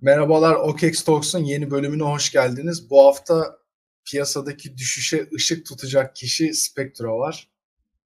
Merhabalar 0.00 0.54
OKEX 0.54 1.04
Talks'un 1.04 1.44
yeni 1.44 1.70
bölümüne 1.70 2.02
hoş 2.02 2.32
geldiniz. 2.32 2.90
Bu 2.90 3.06
hafta 3.06 3.58
piyasadaki 4.04 4.76
düşüşe 4.78 5.28
ışık 5.34 5.66
tutacak 5.66 6.16
kişi 6.16 6.54
Spectra 6.54 7.18
var. 7.18 7.48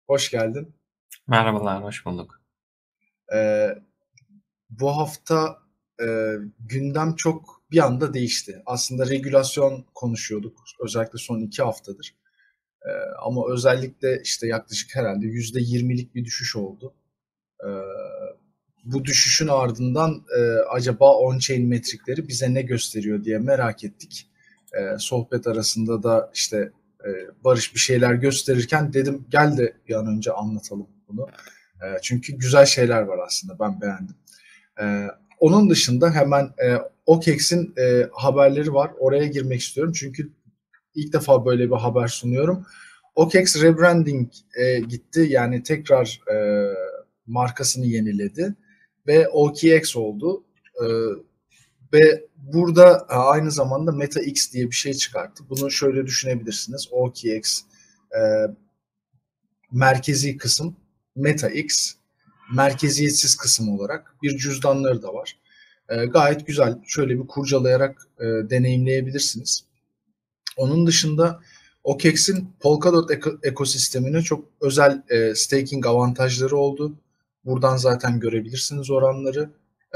Hoş 0.06 0.30
geldin. 0.30 0.74
Merhabalar, 1.26 1.84
hoş 1.84 2.06
bulduk. 2.06 2.40
Ee, 3.34 3.68
bu 4.70 4.96
hafta 4.96 5.58
e, 6.00 6.06
gündem 6.60 7.14
çok 7.14 7.62
bir 7.70 7.84
anda 7.84 8.14
değişti. 8.14 8.62
Aslında 8.66 9.08
regülasyon 9.08 9.86
konuşuyorduk 9.94 10.64
özellikle 10.80 11.18
son 11.18 11.40
iki 11.40 11.62
haftadır. 11.62 12.14
Ee, 12.82 12.90
ama 13.22 13.42
özellikle 13.52 14.22
işte 14.22 14.46
yaklaşık 14.46 14.96
herhalde 14.96 15.26
yüzde 15.26 15.60
yirmilik 15.60 16.14
bir 16.14 16.24
düşüş 16.24 16.56
oldu. 16.56 16.94
Bu 18.86 19.04
düşüşün 19.04 19.48
ardından 19.48 20.24
e, 20.38 20.40
acaba 20.70 21.04
on-chain 21.04 21.66
metrikleri 21.66 22.28
bize 22.28 22.54
ne 22.54 22.62
gösteriyor 22.62 23.24
diye 23.24 23.38
merak 23.38 23.84
ettik. 23.84 24.30
E, 24.72 24.98
sohbet 24.98 25.46
arasında 25.46 26.02
da 26.02 26.30
işte 26.34 26.72
e, 27.04 27.08
Barış 27.44 27.74
bir 27.74 27.80
şeyler 27.80 28.14
gösterirken 28.14 28.92
dedim 28.92 29.26
gel 29.28 29.56
de 29.56 29.76
bir 29.88 29.94
an 29.94 30.06
önce 30.06 30.32
anlatalım 30.32 30.86
bunu. 31.08 31.28
E, 31.82 31.86
çünkü 32.02 32.32
güzel 32.32 32.66
şeyler 32.66 33.02
var 33.02 33.18
aslında 33.26 33.58
ben 33.58 33.80
beğendim. 33.80 34.16
E, 34.80 35.06
onun 35.40 35.70
dışında 35.70 36.10
hemen 36.10 36.44
e, 36.44 36.76
OKEX'in 37.06 37.74
e, 37.78 38.08
haberleri 38.12 38.74
var. 38.74 38.90
Oraya 38.98 39.26
girmek 39.26 39.60
istiyorum 39.60 39.92
çünkü 39.96 40.32
ilk 40.94 41.12
defa 41.12 41.46
böyle 41.46 41.70
bir 41.70 41.76
haber 41.76 42.08
sunuyorum. 42.08 42.66
OKEX 43.14 43.62
rebranding 43.62 44.32
e, 44.56 44.80
gitti 44.80 45.26
yani 45.30 45.62
tekrar 45.62 46.20
e, 46.32 46.66
markasını 47.26 47.86
yeniledi 47.86 48.54
ve 49.06 49.28
OKX 49.28 49.96
oldu. 49.96 50.44
E, 50.82 50.86
ve 51.92 52.26
burada 52.36 53.08
aynı 53.08 53.50
zamanda 53.50 53.92
Meta 53.92 54.20
X 54.20 54.52
diye 54.52 54.66
bir 54.66 54.76
şey 54.76 54.94
çıkarttı. 54.94 55.44
Bunu 55.50 55.70
şöyle 55.70 56.06
düşünebilirsiniz. 56.06 56.88
OKX 56.90 57.60
e, 58.12 58.20
merkezi 59.72 60.36
kısım, 60.36 60.76
Meta 61.16 61.48
X 61.48 61.94
merkeziyetsiz 62.54 63.36
kısım 63.36 63.68
olarak 63.68 64.14
bir 64.22 64.38
cüzdanları 64.38 65.02
da 65.02 65.14
var. 65.14 65.38
E, 65.88 66.06
gayet 66.06 66.46
güzel. 66.46 66.78
Şöyle 66.86 67.18
bir 67.22 67.26
kurcalayarak 67.26 68.08
e, 68.20 68.24
deneyimleyebilirsiniz. 68.24 69.64
Onun 70.56 70.86
dışında 70.86 71.40
OKEX'in 71.84 72.48
Polkadot 72.60 73.10
eko- 73.10 73.38
ekosistemine 73.42 74.22
çok 74.22 74.44
özel 74.60 75.02
e, 75.08 75.34
staking 75.34 75.86
avantajları 75.86 76.56
oldu. 76.56 76.94
Buradan 77.46 77.76
zaten 77.76 78.20
görebilirsiniz 78.20 78.90
oranları. 78.90 79.50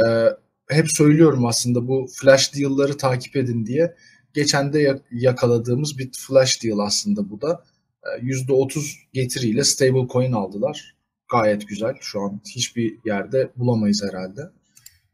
Ee, 0.07 0.27
hep 0.69 0.91
söylüyorum 0.91 1.47
aslında 1.47 1.89
bu 1.89 2.07
flash 2.15 2.55
deal'ları 2.55 2.97
takip 2.97 3.37
edin 3.37 3.67
diye. 3.67 3.95
Geçen 4.35 4.73
de 4.73 5.03
yakaladığımız 5.11 5.99
bir 5.99 6.11
flash 6.13 6.65
deal 6.65 6.79
aslında 6.79 7.31
bu 7.31 7.41
da. 7.41 7.65
Ee, 8.05 8.27
%30 8.27 8.95
getiriyle 9.13 9.65
stable 9.65 10.09
coin 10.13 10.33
aldılar. 10.33 10.97
Gayet 11.33 11.69
güzel. 11.69 11.95
Şu 12.01 12.21
an 12.21 12.41
hiçbir 12.55 12.99
yerde 13.05 13.51
bulamayız 13.57 14.03
herhalde. 14.05 14.51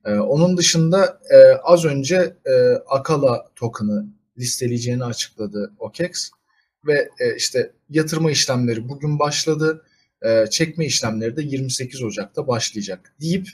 Ee, 0.05 0.13
onun 0.13 0.57
dışında 0.57 1.21
e, 1.31 1.37
az 1.63 1.85
önce 1.85 2.37
e, 2.45 2.73
Akala 2.89 3.45
token'ı 3.57 4.07
listeleyeceğini 4.39 5.05
açıkladı 5.05 5.73
OKEX. 5.79 6.31
Ve 6.87 7.09
e, 7.19 7.37
işte 7.37 7.73
yatırma 7.91 8.31
işlemleri 8.31 8.89
bugün 8.89 9.19
başladı 9.19 9.83
e, 10.27 10.47
çekme 10.51 10.87
işlemleri 10.87 11.37
de 11.37 11.43
28 11.43 12.03
Ocak'ta 12.03 12.47
başlayacak 12.47 13.13
deyip 13.21 13.49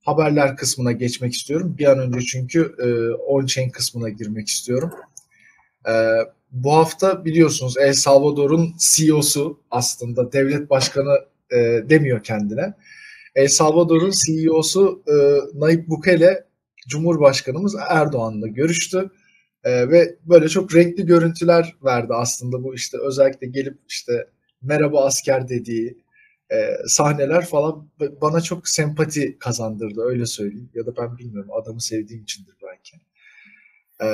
haberler 0.00 0.56
kısmına 0.56 0.92
geçmek 0.92 1.34
istiyorum. 1.34 1.74
Bir 1.78 1.86
an 1.86 1.98
önce 1.98 2.20
çünkü 2.20 2.74
e, 2.78 2.86
on-chain 3.14 3.70
kısmına 3.70 4.08
girmek 4.08 4.48
istiyorum. 4.48 4.90
E, 5.88 5.92
bu 6.50 6.72
hafta 6.72 7.24
biliyorsunuz 7.24 7.74
El 7.78 7.92
Salvador'un 7.92 8.74
CEO'su 8.78 9.60
aslında 9.70 10.32
devlet 10.32 10.70
başkanı 10.70 11.18
e, 11.52 11.56
demiyor 11.88 12.22
kendine. 12.22 12.74
El 13.34 13.48
Salvador'un 13.48 14.12
CEO'su 14.26 15.02
e, 15.08 15.14
Nayib 15.58 15.88
Bukele 15.88 16.44
Cumhurbaşkanımız 16.88 17.76
Erdoğan'la 17.88 18.46
görüştü. 18.46 19.10
E, 19.64 19.90
ve 19.90 20.16
böyle 20.24 20.48
çok 20.48 20.74
renkli 20.74 21.06
görüntüler 21.06 21.74
verdi 21.84 22.14
aslında 22.14 22.62
bu 22.64 22.74
işte 22.74 22.98
özellikle 22.98 23.46
gelip 23.46 23.78
işte 23.88 24.26
merhaba 24.62 25.04
asker 25.04 25.48
dediği 25.48 26.01
e, 26.52 26.76
sahneler 26.86 27.46
falan 27.46 27.88
bana 28.20 28.40
çok 28.40 28.68
sempati 28.68 29.38
kazandırdı 29.38 30.00
öyle 30.02 30.26
söyleyeyim. 30.26 30.70
Ya 30.74 30.86
da 30.86 30.96
ben 30.96 31.18
bilmiyorum 31.18 31.50
adamı 31.62 31.80
sevdiğim 31.80 32.22
içindir 32.22 32.54
belki. 32.62 32.96
E, 34.02 34.06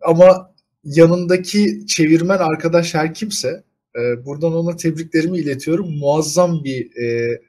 ama 0.00 0.54
yanındaki 0.84 1.86
çevirmen 1.86 2.38
arkadaş 2.38 2.94
her 2.94 3.14
kimse 3.14 3.64
e, 3.96 4.26
buradan 4.26 4.54
ona 4.54 4.76
tebriklerimi 4.76 5.38
iletiyorum. 5.38 5.98
Muazzam 5.98 6.64
bir 6.64 6.96
e, 6.96 7.40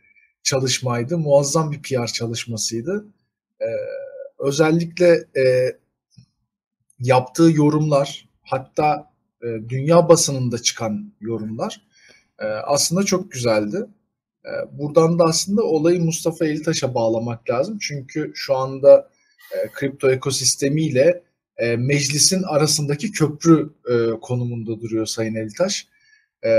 çalışmaydı. 0.44 1.18
Muazzam 1.18 1.72
bir 1.72 1.82
PR 1.82 2.08
çalışmasıydı. 2.08 3.06
E, 3.62 3.68
özellikle 4.40 5.26
e, 5.38 5.76
yaptığı 7.00 7.52
yorumlar 7.52 8.30
hatta 8.42 9.12
e, 9.44 9.48
dünya 9.70 10.10
basınında 10.10 10.58
çıkan 10.58 11.14
yorumlar 11.22 11.82
e, 12.40 12.46
aslında 12.46 13.04
çok 13.04 13.32
güzeldi. 13.32 13.86
E, 14.46 14.52
buradan 14.80 15.20
da 15.20 15.24
aslında 15.24 15.64
olayı 15.64 16.02
Mustafa 16.02 16.46
Elitaş'a 16.46 16.96
bağlamak 16.96 17.50
lazım. 17.50 17.78
Çünkü 17.82 18.32
şu 18.36 18.56
anda 18.56 19.10
e, 19.52 19.72
kripto 19.72 20.12
ekosistemiyle 20.12 21.24
e, 21.58 21.76
meclisin 21.76 22.44
arasındaki 22.44 23.12
köprü 23.12 23.70
e, 23.90 24.20
konumunda 24.22 24.82
duruyor 24.82 25.06
Sayın 25.06 25.36
Elitaş. 25.36 25.88
E, 26.46 26.50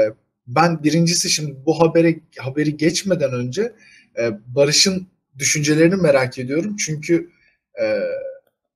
ben 0.47 0.83
birincisi 0.85 1.31
şimdi 1.31 1.57
bu 1.67 1.81
habere 1.81 2.21
haberi 2.39 2.77
geçmeden 2.77 3.33
önce 3.33 3.73
e, 4.19 4.31
Barış'ın 4.47 5.07
düşüncelerini 5.39 5.97
merak 5.97 6.39
ediyorum. 6.39 6.77
Çünkü 6.77 7.31
e, 7.83 8.01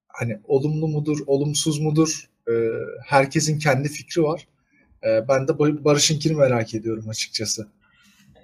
hani 0.09 0.39
olumlu 0.45 0.89
mudur, 0.89 1.19
olumsuz 1.27 1.81
mudur 1.81 2.29
e, 2.49 2.53
herkesin 3.05 3.59
kendi 3.59 3.89
fikri 3.89 4.23
var. 4.23 4.49
E, 5.05 5.29
ben 5.29 5.49
de 5.49 5.59
Barış'ınkini 5.59 6.37
merak 6.37 6.75
ediyorum 6.75 7.09
açıkçası. 7.09 7.69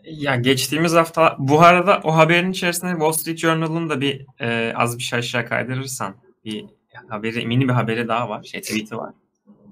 Ya 0.05 0.37
geçtiğimiz 0.37 0.93
hafta 0.93 1.37
bu 1.39 1.63
arada 1.63 2.01
o 2.05 2.17
haberin 2.17 2.51
içerisinde 2.51 2.91
Wall 2.91 3.13
Street 3.13 3.39
Journal'ın 3.39 3.89
da 3.89 4.01
bir 4.01 4.27
e, 4.41 4.73
az 4.77 4.99
bir 4.99 5.03
şey 5.03 5.19
aşağı 5.19 5.47
kaydırırsan 5.47 6.17
bir 6.45 6.65
haberi 7.09 7.47
mini 7.47 7.69
bir 7.69 7.73
haberi 7.73 8.09
daha 8.09 8.29
var. 8.29 8.43
Şey 8.43 8.61
tweet'i 8.61 8.97
var. 8.97 9.13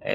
E, 0.07 0.15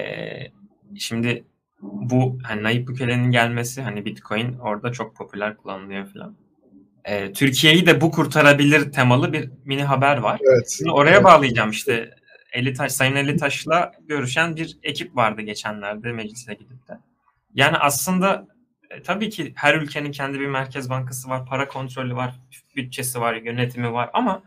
şimdi 0.98 1.44
bu 1.82 2.38
hani 2.44 2.64
Nayib 2.64 2.88
Bukele'nin 2.88 3.32
gelmesi 3.32 3.82
hani 3.82 4.06
Bitcoin 4.06 4.58
orada 4.58 4.92
çok 4.92 5.16
popüler 5.16 5.58
kullanılıyor 5.58 6.06
falan. 6.14 6.36
E, 7.06 7.34
Türkiye'yi 7.34 7.86
de 7.86 8.02
bu 8.02 8.12
kurtarabilir 8.12 8.92
temalı 8.92 9.34
bir 9.34 9.50
mini 9.66 9.84
haber 9.84 10.18
var. 10.18 10.40
Evet. 10.44 10.70
Şimdi 10.78 10.92
oraya 10.92 11.16
evet. 11.16 11.24
bağlayacağım 11.24 11.70
işte 11.70 12.16
Elitaş, 12.54 12.92
Sayın 12.92 13.16
Elitaş'la 13.16 13.92
görüşen 14.08 14.56
bir 14.56 14.78
ekip 14.84 15.16
vardı 15.16 15.42
geçenlerde 15.42 16.12
meclise 16.12 16.54
gidip 16.54 16.88
de. 16.88 17.00
Yani 17.54 17.78
aslında 17.78 18.48
e, 18.90 19.02
tabii 19.02 19.30
ki 19.30 19.54
her 19.56 19.76
ülkenin 19.76 20.12
kendi 20.12 20.40
bir 20.40 20.48
merkez 20.48 20.90
bankası 20.90 21.30
var, 21.30 21.46
para 21.46 21.68
kontrolü 21.68 22.16
var, 22.16 22.36
bütçesi 22.76 23.22
var, 23.22 23.36
yönetimi 23.36 23.94
var 23.94 24.10
ama 24.14 24.44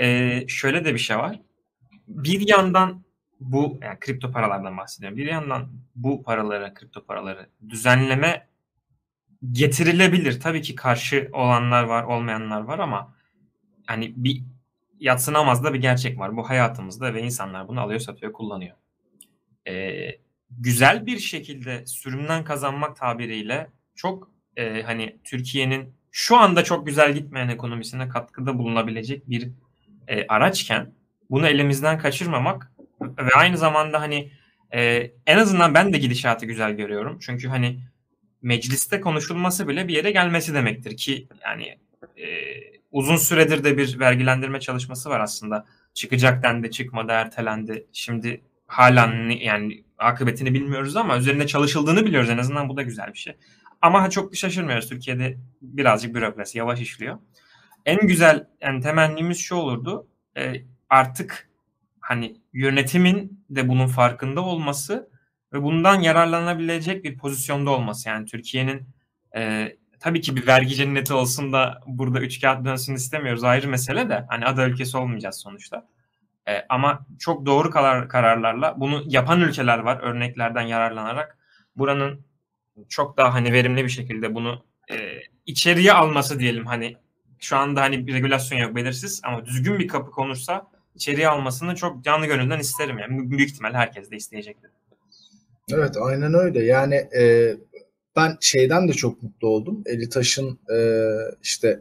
e, 0.00 0.40
şöyle 0.48 0.84
de 0.84 0.94
bir 0.94 0.98
şey 0.98 1.18
var. 1.18 1.40
Bir 2.08 2.48
yandan 2.48 3.04
bu 3.40 3.78
yani 3.82 3.98
kripto 4.00 4.32
paralardan 4.32 4.78
bahsediyorum. 4.78 5.18
Bir 5.18 5.26
yandan 5.26 5.68
bu 5.96 6.22
paraları, 6.22 6.74
kripto 6.74 7.04
paraları 7.04 7.48
düzenleme 7.68 8.48
getirilebilir. 9.52 10.40
Tabii 10.40 10.62
ki 10.62 10.74
karşı 10.74 11.30
olanlar 11.32 11.82
var, 11.82 12.04
olmayanlar 12.04 12.60
var 12.60 12.78
ama 12.78 13.14
hani 13.86 14.12
bir 14.16 14.42
yatsınamaz 15.00 15.64
da 15.64 15.74
bir 15.74 15.80
gerçek 15.80 16.18
var. 16.18 16.36
Bu 16.36 16.48
hayatımızda 16.48 17.14
ve 17.14 17.22
insanlar 17.22 17.68
bunu 17.68 17.80
alıyor, 17.80 18.00
satıyor, 18.00 18.32
kullanıyor. 18.32 18.76
Ee, 19.68 20.10
güzel 20.50 21.06
bir 21.06 21.18
şekilde 21.18 21.86
sürümden 21.86 22.44
kazanmak 22.44 22.96
tabiriyle 22.96 23.70
çok 23.94 24.30
e, 24.56 24.82
hani 24.82 25.16
Türkiye'nin 25.24 25.94
şu 26.10 26.36
anda 26.36 26.64
çok 26.64 26.86
güzel 26.86 27.14
gitmeyen 27.14 27.48
ekonomisine 27.48 28.08
katkıda 28.08 28.58
bulunabilecek 28.58 29.30
bir 29.30 29.50
e, 30.08 30.26
araçken 30.26 30.94
bunu 31.30 31.46
elimizden 31.46 31.98
kaçırmamak 31.98 32.72
ve 33.00 33.30
aynı 33.36 33.58
zamanda 33.58 34.00
hani 34.00 34.30
e, 34.74 35.10
en 35.26 35.38
azından 35.38 35.74
ben 35.74 35.92
de 35.92 35.98
gidişatı 35.98 36.46
güzel 36.46 36.72
görüyorum. 36.72 37.18
Çünkü 37.20 37.48
hani 37.48 37.80
mecliste 38.42 39.00
konuşulması 39.00 39.68
bile 39.68 39.88
bir 39.88 39.94
yere 39.94 40.10
gelmesi 40.10 40.54
demektir 40.54 40.96
ki 40.96 41.28
yani 41.42 41.78
e, 42.16 42.26
uzun 42.94 43.16
süredir 43.16 43.64
de 43.64 43.76
bir 43.78 44.00
vergilendirme 44.00 44.60
çalışması 44.60 45.10
var 45.10 45.20
aslında. 45.20 45.66
Çıkacak 45.94 46.42
dendi, 46.42 46.70
çıkmadı, 46.70 47.12
ertelendi. 47.12 47.86
Şimdi 47.92 48.42
hala 48.66 49.14
yani 49.40 49.84
akıbetini 49.98 50.54
bilmiyoruz 50.54 50.96
ama 50.96 51.16
üzerinde 51.16 51.46
çalışıldığını 51.46 52.06
biliyoruz 52.06 52.30
en 52.30 52.38
azından 52.38 52.68
bu 52.68 52.76
da 52.76 52.82
güzel 52.82 53.12
bir 53.12 53.18
şey. 53.18 53.36
Ama 53.82 54.10
çok 54.10 54.36
şaşırmıyoruz. 54.36 54.88
Türkiye'de 54.88 55.38
birazcık 55.62 56.14
bürokrasi 56.14 56.58
yavaş 56.58 56.80
işliyor. 56.80 57.18
En 57.86 58.06
güzel 58.06 58.46
yani 58.60 58.80
temennimiz 58.80 59.38
şu 59.38 59.54
olurdu. 59.54 60.06
E, 60.36 60.52
artık 60.90 61.50
hani 62.00 62.36
yönetimin 62.52 63.44
de 63.50 63.68
bunun 63.68 63.86
farkında 63.86 64.40
olması 64.40 65.10
ve 65.52 65.62
bundan 65.62 66.00
yararlanabilecek 66.00 67.04
bir 67.04 67.18
pozisyonda 67.18 67.70
olması. 67.70 68.08
Yani 68.08 68.26
Türkiye'nin 68.26 68.86
e, 69.36 69.72
tabii 70.04 70.20
ki 70.20 70.36
bir 70.36 70.46
vergi 70.46 70.74
cenneti 70.74 71.14
olsun 71.14 71.52
da 71.52 71.80
burada 71.86 72.20
üç 72.20 72.40
kağıt 72.40 72.64
dönsün 72.64 72.94
istemiyoruz 72.94 73.44
ayrı 73.44 73.68
mesele 73.68 74.08
de. 74.08 74.24
Hani 74.28 74.44
ada 74.46 74.66
ülkesi 74.66 74.96
olmayacağız 74.96 75.36
sonuçta. 75.36 75.86
E, 76.48 76.52
ama 76.68 77.06
çok 77.18 77.46
doğru 77.46 77.70
karar, 77.70 78.08
kararlarla 78.08 78.80
bunu 78.80 79.02
yapan 79.06 79.40
ülkeler 79.40 79.78
var 79.78 80.00
örneklerden 80.02 80.62
yararlanarak. 80.62 81.38
Buranın 81.76 82.20
çok 82.88 83.16
daha 83.16 83.34
hani 83.34 83.52
verimli 83.52 83.84
bir 83.84 83.88
şekilde 83.88 84.34
bunu 84.34 84.64
e, 84.90 84.96
içeriye 85.46 85.92
alması 85.92 86.38
diyelim 86.38 86.66
hani 86.66 86.96
şu 87.38 87.56
anda 87.56 87.80
hani 87.80 88.06
bir 88.06 88.14
regulasyon 88.14 88.58
yok 88.58 88.76
belirsiz 88.76 89.20
ama 89.24 89.46
düzgün 89.46 89.78
bir 89.78 89.88
kapı 89.88 90.10
konursa 90.10 90.66
içeriye 90.94 91.28
almasını 91.28 91.74
çok 91.74 92.04
canlı 92.04 92.26
gönülden 92.26 92.58
isterim 92.58 92.98
yani 92.98 93.30
büyük 93.30 93.50
ihtimal 93.50 93.74
herkes 93.74 94.10
de 94.10 94.16
isteyecektir. 94.16 94.70
Evet 95.72 95.96
aynen 95.96 96.34
öyle 96.34 96.64
yani 96.64 96.94
e, 96.94 97.54
ben 98.16 98.36
şeyden 98.40 98.88
de 98.88 98.92
çok 98.92 99.22
mutlu 99.22 99.48
oldum 99.48 99.82
Elitaş'ın 99.86 100.58
e, 100.76 101.08
işte 101.42 101.80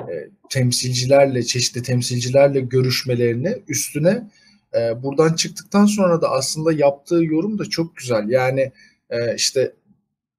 e, 0.00 0.12
temsilcilerle 0.50 1.42
çeşitli 1.42 1.82
temsilcilerle 1.82 2.60
görüşmelerini 2.60 3.62
üstüne 3.68 4.30
e, 4.74 5.02
buradan 5.02 5.34
çıktıktan 5.34 5.86
sonra 5.86 6.22
da 6.22 6.30
aslında 6.30 6.72
yaptığı 6.72 7.24
yorum 7.24 7.58
da 7.58 7.64
çok 7.64 7.96
güzel 7.96 8.28
yani 8.28 8.72
e, 9.10 9.34
işte 9.34 9.72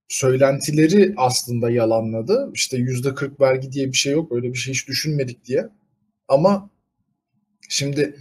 söylentileri 0.07 1.13
aslında 1.17 1.71
yalanladı. 1.71 2.51
İşte 2.53 2.77
yüzde 2.77 3.15
40 3.15 3.41
vergi 3.41 3.71
diye 3.71 3.87
bir 3.87 3.97
şey 3.97 4.13
yok. 4.13 4.31
Öyle 4.31 4.53
bir 4.53 4.57
şey 4.57 4.73
hiç 4.73 4.87
düşünmedik 4.87 5.45
diye. 5.45 5.67
Ama 6.27 6.69
şimdi 7.69 8.15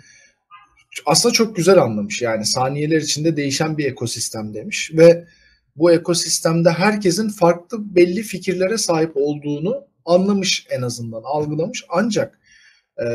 aslında 1.06 1.32
çok 1.32 1.56
güzel 1.56 1.78
anlamış. 1.82 2.22
Yani 2.22 2.46
saniyeler 2.46 3.00
içinde 3.00 3.36
değişen 3.36 3.78
bir 3.78 3.84
ekosistem 3.84 4.54
demiş 4.54 4.90
ve 4.94 5.26
bu 5.80 5.92
ekosistemde 5.92 6.70
herkesin 6.70 7.28
farklı 7.28 7.94
belli 7.96 8.22
fikirlere 8.22 8.78
sahip 8.78 9.12
olduğunu 9.14 9.86
anlamış 10.04 10.66
en 10.70 10.82
azından, 10.82 11.22
algılamış. 11.24 11.84
Ancak 11.88 12.38
e, 12.98 13.06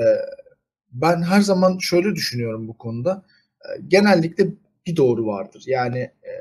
ben 0.92 1.22
her 1.22 1.42
zaman 1.42 1.78
şöyle 1.78 2.16
düşünüyorum 2.16 2.68
bu 2.68 2.78
konuda. 2.78 3.26
E, 3.62 3.82
genellikle 3.88 4.48
bir 4.88 4.96
doğru 4.96 5.26
vardır. 5.26 5.64
Yani 5.68 5.98
e, 6.00 6.34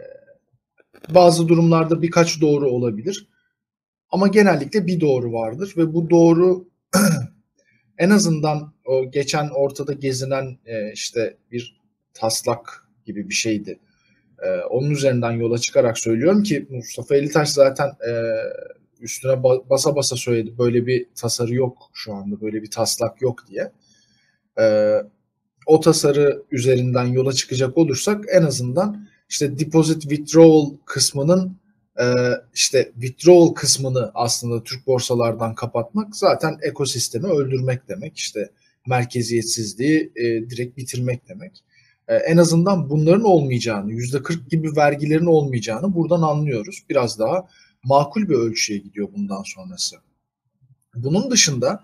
bazı 1.15 1.49
durumlarda 1.49 2.03
birkaç 2.03 2.41
doğru 2.41 2.71
olabilir. 2.71 3.29
Ama 4.11 4.29
genellikle 4.29 4.87
bir 4.87 5.00
doğru 5.00 5.32
vardır 5.32 5.75
ve 5.76 5.94
bu 5.94 6.11
doğru 6.11 6.69
en 7.99 8.11
azından 8.11 8.73
o 8.85 9.11
geçen 9.11 9.49
ortada 9.49 9.93
gezinen 9.93 10.59
e, 10.67 10.93
işte 10.93 11.37
bir 11.50 11.81
taslak 12.15 12.88
gibi 13.05 13.29
bir 13.29 13.35
şeydi. 13.35 13.79
E, 14.42 14.48
onun 14.70 14.90
üzerinden 14.90 15.32
yola 15.32 15.58
çıkarak 15.58 15.98
söylüyorum 15.98 16.42
ki 16.42 16.66
Mustafa 16.70 17.16
Elitaş 17.16 17.48
zaten 17.48 17.88
e, 17.88 18.12
üstüne 19.00 19.42
basa 19.42 19.96
basa 19.96 20.16
söyledi 20.16 20.58
böyle 20.58 20.86
bir 20.86 21.06
tasarı 21.14 21.54
yok 21.54 21.78
şu 21.92 22.14
anda 22.14 22.40
böyle 22.40 22.62
bir 22.62 22.70
taslak 22.70 23.22
yok 23.22 23.44
diye. 23.48 23.72
E, 24.60 24.94
o 25.66 25.81
tasarı 25.81 26.42
üzerinden 26.50 27.04
yola 27.04 27.32
çıkacak 27.32 27.78
olursak 27.78 28.25
en 28.32 28.42
azından 28.42 29.08
işte 29.28 29.58
deposit 29.58 30.02
withdrawal 30.02 30.70
kısmının 30.84 31.56
e, 32.00 32.04
işte 32.54 32.92
withdrawal 33.00 33.54
kısmını 33.54 34.10
aslında 34.14 34.64
Türk 34.64 34.87
borsalardan 34.87 35.54
kapatmak 35.54 36.16
zaten 36.16 36.58
ekosistemi 36.62 37.26
öldürmek 37.26 37.88
demek. 37.88 38.16
İşte 38.16 38.50
merkeziyetsizliği 38.87 40.12
e, 40.16 40.50
direkt 40.50 40.76
bitirmek 40.76 41.28
demek. 41.28 41.64
E, 42.08 42.14
en 42.14 42.36
azından 42.36 42.90
bunların 42.90 43.24
olmayacağını, 43.24 43.92
yüzde 43.92 44.22
40 44.22 44.50
gibi 44.50 44.76
vergilerin 44.76 45.26
olmayacağını 45.26 45.94
buradan 45.94 46.22
anlıyoruz. 46.22 46.82
Biraz 46.90 47.18
daha 47.18 47.48
makul 47.84 48.28
bir 48.28 48.34
ölçüye 48.34 48.78
gidiyor 48.78 49.08
bundan 49.16 49.42
sonrası. 49.42 49.96
Bunun 50.94 51.30
dışında 51.30 51.82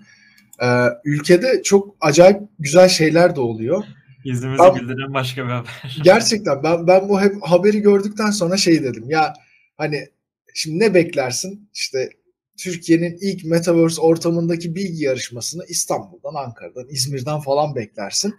e, 0.63 0.69
ülkede 1.05 1.63
çok 1.63 1.97
acayip 2.01 2.41
güzel 2.59 2.89
şeyler 2.89 3.37
de 3.37 3.41
oluyor. 3.41 3.85
Yüzümüzü 4.25 4.63
ben, 4.63 4.75
güldüren 4.75 5.15
başka 5.15 5.45
bir 5.45 5.51
haber. 5.51 5.71
Gerçekten 6.05 6.63
ben 6.63 6.87
ben 6.87 7.09
bu 7.09 7.21
hep 7.21 7.35
haberi 7.43 7.81
gördükten 7.81 8.31
sonra 8.31 8.57
şey 8.57 8.83
dedim 8.83 9.11
ya 9.11 9.35
hani 9.77 10.09
şimdi 10.55 10.79
ne 10.79 10.95
beklersin 10.95 11.71
işte 11.75 12.11
Türkiye'nin 12.59 13.19
ilk 13.21 13.45
metaverse 13.45 14.01
ortamındaki 14.01 14.75
bilgi 14.75 15.05
yarışmasını 15.05 15.65
İstanbul'dan, 15.69 16.35
Ankara'dan, 16.35 16.87
İzmir'den 16.89 17.41
falan 17.41 17.75
beklersin. 17.75 18.35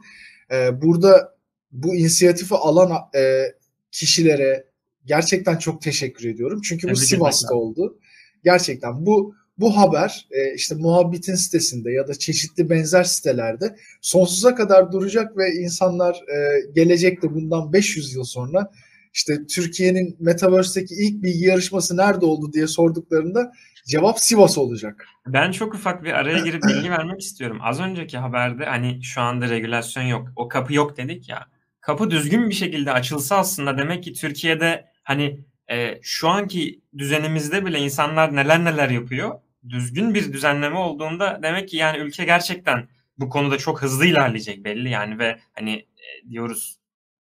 Ee, 0.52 0.82
burada 0.82 1.36
bu 1.72 1.96
inisiyatifi 1.96 2.56
alan 2.56 2.92
e, 3.16 3.44
kişilere 3.92 4.66
gerçekten 5.06 5.58
çok 5.58 5.82
teşekkür 5.82 6.30
ediyorum. 6.30 6.62
Çünkü 6.64 6.90
bu 6.90 6.96
Sivas'ta 6.96 7.56
oldu. 7.56 8.00
Gerçekten 8.44 9.06
bu 9.06 9.36
bu 9.58 9.78
haber 9.78 10.28
e, 10.32 10.56
işte 10.56 10.76
Muhabbit'in 10.76 11.36
sitesinde 11.36 11.92
ya 11.92 12.08
da 12.08 12.14
çeşitli 12.14 12.70
benzer 12.70 13.04
sitelerde 13.04 13.76
sonsuza 14.02 14.56
kadar 14.56 14.92
duracak 14.92 15.38
ve 15.38 15.54
insanlar 15.54 16.14
e, 16.14 16.62
gelecekte 16.76 17.34
bundan 17.34 17.74
500 17.74 18.16
yıl 18.16 18.24
sonra 18.24 18.72
işte 19.14 19.46
Türkiye'nin 19.46 20.18
Metaverse'deki 20.20 20.96
ilk 20.96 21.24
bilgi 21.24 21.46
yarışması 21.46 21.98
nerede 21.98 22.26
oldu 22.26 22.54
diye 22.54 22.68
sorduklarında 22.68 23.52
cevap 23.88 24.20
Sivas 24.20 24.58
olacak. 24.58 25.06
Ben 25.28 25.52
çok 25.52 25.76
ufak 25.76 26.04
bir 26.04 26.12
araya 26.12 26.40
girip 26.40 26.64
bilgi 26.64 26.92
vermek 26.92 27.22
istiyorum. 27.22 27.60
Az 27.62 27.80
önceki 27.80 28.18
haberde 28.18 28.66
hani 28.66 29.04
şu 29.04 29.22
anda 29.22 29.50
regülasyon 29.50 30.04
yok, 30.04 30.28
o 30.36 30.48
kapı 30.48 30.74
yok 30.74 30.98
dedik 30.98 31.30
ya. 31.30 31.48
Kapı 31.82 32.12
düzgün 32.12 32.50
bir 32.50 32.56
şekilde 32.56 32.92
açılsa 32.92 33.38
aslında 33.38 33.78
demek 33.78 34.04
ki 34.04 34.14
Türkiye'de 34.14 34.92
hani 35.04 35.46
e, 35.72 36.00
şu 36.02 36.30
anki 36.30 36.82
düzenimizde 36.98 37.66
bile 37.66 37.80
insanlar 37.80 38.36
neler 38.36 38.66
neler 38.66 38.90
yapıyor 38.90 39.42
düzgün 39.70 40.14
bir 40.14 40.34
düzenleme 40.34 40.78
olduğunda 40.78 41.40
demek 41.44 41.70
ki 41.70 41.78
yani 41.78 41.98
ülke 41.98 42.26
gerçekten 42.26 42.88
bu 43.18 43.30
konuda 43.30 43.58
çok 43.58 43.82
hızlı 43.82 44.06
ilerleyecek 44.06 44.66
belli 44.66 44.90
yani 44.90 45.20
ve 45.20 45.40
hani 45.54 45.74
e, 45.74 46.30
diyoruz 46.30 46.80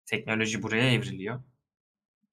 teknoloji 0.06 0.62
buraya 0.62 0.92
evriliyor. 0.92 1.42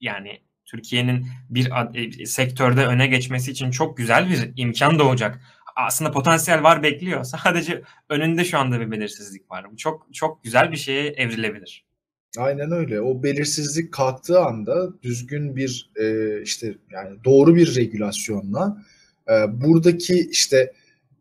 Yani 0.02 0.42
Türkiye'nin 0.66 1.28
bir 1.50 1.72
e, 1.96 2.26
sektörde 2.26 2.86
öne 2.86 3.08
geçmesi 3.08 3.52
için 3.52 3.72
çok 3.72 3.98
güzel 3.98 4.30
bir 4.30 4.54
imkan 4.56 5.00
doğacak. 5.00 5.42
Aslında 5.76 6.12
potansiyel 6.12 6.64
var 6.64 6.84
bekliyor. 6.84 7.24
Sadece 7.44 7.84
önünde 8.10 8.46
şu 8.46 8.60
anda 8.60 8.80
bir 8.80 8.92
belirsizlik 8.92 9.52
var. 9.52 9.72
Bu 9.72 9.78
çok 9.78 10.14
çok 10.14 10.44
güzel 10.44 10.72
bir 10.72 10.78
şeye 10.78 11.08
evrilebilir. 11.08 11.89
Aynen 12.38 12.72
öyle. 12.72 13.02
O 13.02 13.24
belirsizlik 13.24 13.94
kalktığı 13.94 14.40
anda 14.40 15.02
düzgün 15.02 15.56
bir 15.56 15.92
e, 15.96 16.42
işte 16.42 16.76
yani 16.92 17.18
doğru 17.24 17.56
bir 17.56 17.76
regülasyonla 17.76 18.78
e, 19.30 19.62
buradaki 19.62 20.30
işte 20.32 20.74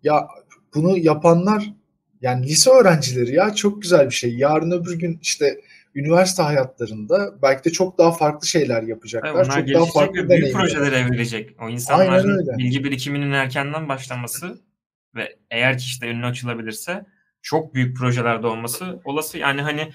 ya 0.02 0.28
bunu 0.74 0.98
yapanlar 0.98 1.72
yani 2.20 2.46
lise 2.46 2.70
öğrencileri 2.70 3.34
ya 3.34 3.54
çok 3.54 3.82
güzel 3.82 4.06
bir 4.06 4.14
şey. 4.14 4.36
Yarın 4.36 4.70
öbür 4.70 4.98
gün 4.98 5.18
işte 5.22 5.60
üniversite 5.94 6.42
hayatlarında 6.42 7.42
belki 7.42 7.64
de 7.64 7.70
çok 7.72 7.98
daha 7.98 8.12
farklı 8.12 8.46
şeyler 8.46 8.82
yapacaklar. 8.82 9.34
Evet, 9.34 9.66
çok 9.66 9.74
daha 9.74 9.86
farklı 9.86 10.28
büyük 10.28 10.52
projeler 10.52 10.92
evrilecek. 10.92 11.56
O 11.60 11.68
insanların 11.68 12.58
bilgi 12.58 12.84
birikiminin 12.84 13.32
erkenden 13.32 13.88
başlaması 13.88 14.58
ve 15.14 15.36
eğer 15.50 15.78
ki 15.78 15.84
işte 15.84 16.06
önüne 16.06 16.26
açılabilirse 16.26 17.06
çok 17.42 17.74
büyük 17.74 17.96
projelerde 17.96 18.46
olması 18.46 19.00
olası. 19.04 19.38
Yani 19.38 19.62
hani 19.62 19.92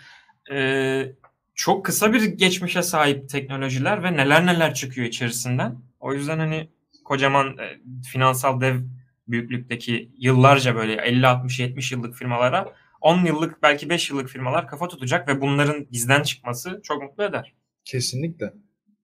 e, 0.51 1.15
çok 1.55 1.85
kısa 1.85 2.13
bir 2.13 2.23
geçmişe 2.23 2.81
sahip 2.81 3.29
teknolojiler 3.29 4.03
ve 4.03 4.13
neler 4.13 4.45
neler 4.45 4.73
çıkıyor 4.73 5.07
içerisinden. 5.07 5.75
O 6.00 6.13
yüzden 6.13 6.39
hani 6.39 6.69
kocaman 7.05 7.57
e, 7.57 7.79
finansal 8.12 8.62
dev 8.62 8.79
büyüklükteki 9.27 10.12
yıllarca 10.17 10.75
böyle 10.75 10.93
50 10.93 11.27
60 11.27 11.59
70 11.59 11.91
yıllık 11.91 12.15
firmalara 12.15 12.73
10 13.01 13.25
yıllık 13.25 13.63
belki 13.63 13.89
5 13.89 14.09
yıllık 14.09 14.29
firmalar 14.29 14.67
kafa 14.67 14.88
tutacak 14.88 15.27
ve 15.27 15.41
bunların 15.41 15.88
bizden 15.91 16.23
çıkması 16.23 16.79
çok 16.83 17.03
mutlu 17.03 17.23
eder. 17.23 17.53
Kesinlikle. 17.85 18.53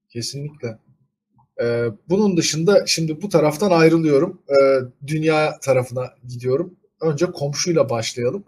Kesinlikle. 0.10 0.78
Ee, 1.62 1.86
bunun 2.10 2.38
dışında 2.38 2.86
şimdi 2.86 3.22
bu 3.22 3.30
taraftan 3.30 3.72
ayrılıyorum. 3.72 4.42
Ee, 4.50 4.54
dünya 5.08 5.60
tarafına 5.60 6.14
gidiyorum. 6.28 6.76
Önce 7.02 7.26
komşuyla 7.26 7.90
başlayalım. 7.90 8.44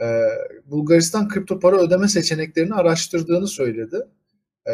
Ee, 0.00 0.28
Bulgaristan 0.66 1.28
kripto 1.28 1.60
para 1.60 1.76
ödeme 1.76 2.08
seçeneklerini 2.08 2.74
araştırdığını 2.74 3.46
söyledi. 3.46 3.96
Ee, 4.66 4.72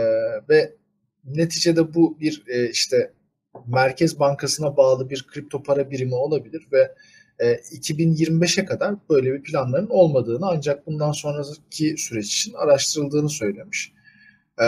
ve 0.48 0.76
neticede 1.24 1.94
bu 1.94 2.20
bir 2.20 2.44
e, 2.46 2.70
işte 2.70 3.12
Merkez 3.66 4.18
Bankası'na 4.18 4.76
bağlı 4.76 5.10
bir 5.10 5.26
kripto 5.26 5.62
para 5.62 5.90
birimi 5.90 6.14
olabilir 6.14 6.68
ve 6.72 6.94
e, 7.38 7.52
2025'e 7.52 8.64
kadar 8.64 8.94
böyle 9.10 9.34
bir 9.34 9.42
planların 9.42 9.88
olmadığını 9.90 10.46
ancak 10.46 10.86
bundan 10.86 11.12
sonraki 11.12 11.96
süreç 11.98 12.26
için 12.26 12.52
araştırıldığını 12.54 13.28
söylemiş. 13.28 13.92
E, 14.60 14.66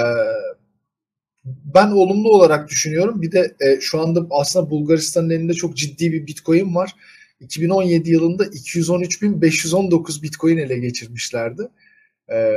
ben 1.45 1.91
olumlu 1.91 2.31
olarak 2.31 2.69
düşünüyorum. 2.69 3.23
Bir 3.23 3.33
de 3.33 3.55
e, 3.61 3.81
şu 3.81 4.01
anda 4.01 4.27
aslında 4.31 4.71
Bulgaristan'ın 4.71 5.31
elinde 5.31 5.55
çok 5.55 5.77
ciddi 5.77 6.13
bir 6.13 6.27
Bitcoin 6.27 6.75
var 6.75 6.95
2017 7.41 8.11
yılında 8.11 8.45
213.519 8.45 10.23
Bitcoin 10.23 10.57
ele 10.57 10.79
geçirmişlerdi. 10.79 11.63
Ee, 12.31 12.55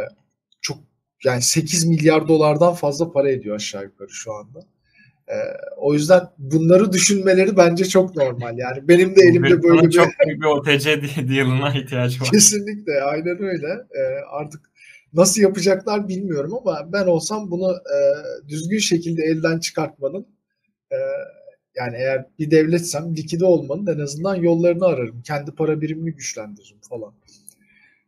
çok 0.62 0.78
yani 1.24 1.42
8 1.42 1.86
milyar 1.86 2.28
dolardan 2.28 2.74
fazla 2.74 3.12
para 3.12 3.32
ediyor 3.32 3.56
aşağı 3.56 3.84
yukarı 3.84 4.10
şu 4.10 4.34
anda. 4.34 4.60
Ee, 5.28 5.34
o 5.78 5.94
yüzden 5.94 6.22
bunları 6.38 6.94
düşünmeleri 6.94 7.58
bence 7.58 7.86
çok 7.86 8.16
normal. 8.16 8.58
Yani 8.58 8.88
benim 8.88 9.16
de 9.16 9.22
elimde 9.22 9.64
böyle 9.64 9.88
bir... 9.88 9.92
Çok 9.92 10.10
büyük 10.26 10.42
bir 10.42 10.48
OTC 10.48 11.02
deal'ına 11.30 11.74
ihtiyacı 11.74 12.22
var. 12.22 12.30
Kesinlikle 12.32 13.02
aynen 13.02 13.44
öyle. 13.44 13.68
Ee, 13.68 14.02
artık 14.32 14.72
nasıl 15.14 15.42
yapacaklar 15.42 16.08
bilmiyorum 16.08 16.54
ama 16.54 16.94
ben 16.94 17.08
olsam 17.08 17.52
bunu 17.52 17.72
e, 17.72 17.98
düzgün 18.50 18.78
şekilde 18.78 19.24
elden 19.24 19.60
çıkartmanın 19.60 20.28
e, 20.92 20.98
yani 21.76 21.98
eğer 21.98 22.26
bir 22.40 22.52
devletsem 22.52 23.16
likide 23.16 23.46
olmanın 23.46 23.88
en 23.88 24.00
azından 24.00 24.36
yollarını 24.36 24.86
ararım. 24.86 25.22
Kendi 25.22 25.52
para 25.52 25.82
birimimi 25.82 26.12
güçlendiririm 26.12 26.82
falan. 26.90 27.14